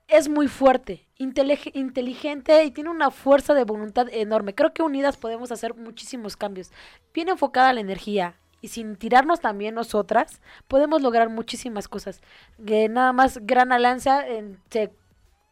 [0.09, 4.57] es muy fuerte, intelig- inteligente y tiene una fuerza de voluntad enorme.
[4.57, 6.73] Creo que unidas podemos hacer muchísimos cambios.
[7.15, 12.23] Bien enfocada la energía y sin tirarnos también nosotras, podemos lograr muchísimas cosas.
[12.67, 14.25] Que nada más Gran Alianza
[14.69, 14.91] se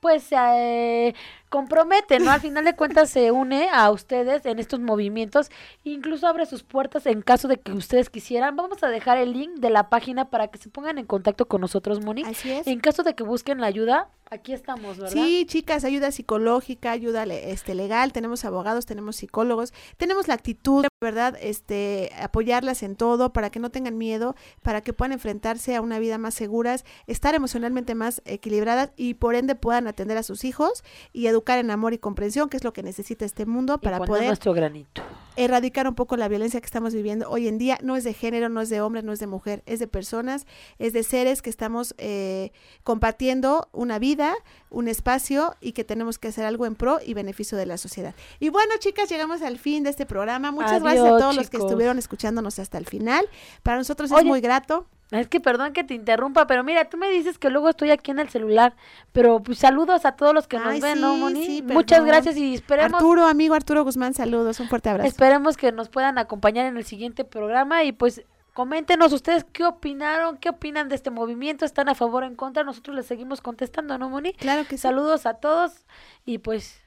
[0.01, 1.15] pues eh,
[1.55, 2.33] compromete, ¿no?
[2.33, 5.53] Al final de cuentas se une a ustedes en estos movimientos,
[5.85, 8.57] incluso abre sus puertas en caso de que ustedes quisieran.
[8.57, 11.61] Vamos a dejar el link de la página para que se pongan en contacto con
[11.61, 12.25] nosotros, Moni.
[12.25, 12.67] Así es.
[12.67, 15.13] En caso de que busquen la ayuda, aquí estamos, ¿verdad?
[15.13, 21.37] Sí, chicas, ayuda psicológica, ayuda este legal, tenemos abogados, tenemos psicólogos, tenemos la actitud, ¿verdad?
[21.41, 26.01] Este, apoyarlas en todo para que no tengan miedo, para que puedan enfrentarse a una
[26.01, 30.83] vida más seguras, estar emocionalmente más equilibradas y por ende puedan atender a sus hijos
[31.13, 34.27] y educar en amor y comprensión, que es lo que necesita este mundo para poder
[34.27, 35.03] nuestro granito.
[35.37, 37.79] erradicar un poco la violencia que estamos viviendo hoy en día.
[37.83, 40.47] No es de género, no es de hombre, no es de mujer, es de personas,
[40.79, 44.35] es de seres que estamos eh, compartiendo una vida,
[44.71, 48.15] un espacio y que tenemos que hacer algo en pro y beneficio de la sociedad.
[48.41, 50.51] Y bueno, chicas, llegamos al fin de este programa.
[50.51, 53.29] Muchas gracias a todos los que estuvieron escuchándonos hasta el final.
[53.63, 54.87] Para nosotros es muy grato.
[55.11, 58.11] Es que perdón que te interrumpa, pero mira, tú me dices que luego estoy aquí
[58.11, 58.75] en el celular,
[59.13, 61.45] pero pues saludos a todos los que nos Ay, ven, ¿no, Moni?
[61.45, 65.07] sí, Muchas gracias y esperemos Arturo, amigo Arturo Guzmán, saludos, un fuerte abrazo.
[65.09, 68.23] Esperemos que nos puedan acompañar en el siguiente programa y pues
[68.55, 72.65] coméntenos ustedes qué opinaron, qué opinan de este movimiento, están a favor o en contra,
[72.65, 74.33] nosotros les seguimos contestando, ¿no, Moni?
[74.33, 74.83] Claro que sí.
[74.83, 75.85] Saludos a todos
[76.25, 76.81] y pues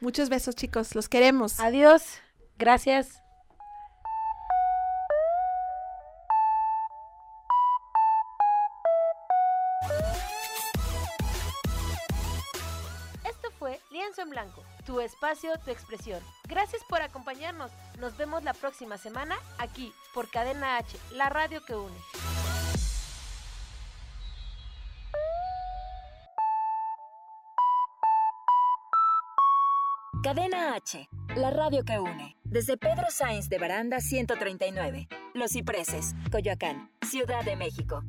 [0.00, 1.58] Muchos besos, chicos, los queremos.
[1.60, 2.18] adiós,
[2.58, 3.21] gracias.
[14.18, 16.20] En Blanco, tu espacio, tu expresión.
[16.46, 17.70] Gracias por acompañarnos.
[17.98, 21.96] Nos vemos la próxima semana aquí por Cadena H, la radio que une.
[30.22, 32.36] Cadena H, la radio que une.
[32.44, 38.02] Desde Pedro Sainz de Baranda 139, Los Cipreses, Coyoacán, Ciudad de México.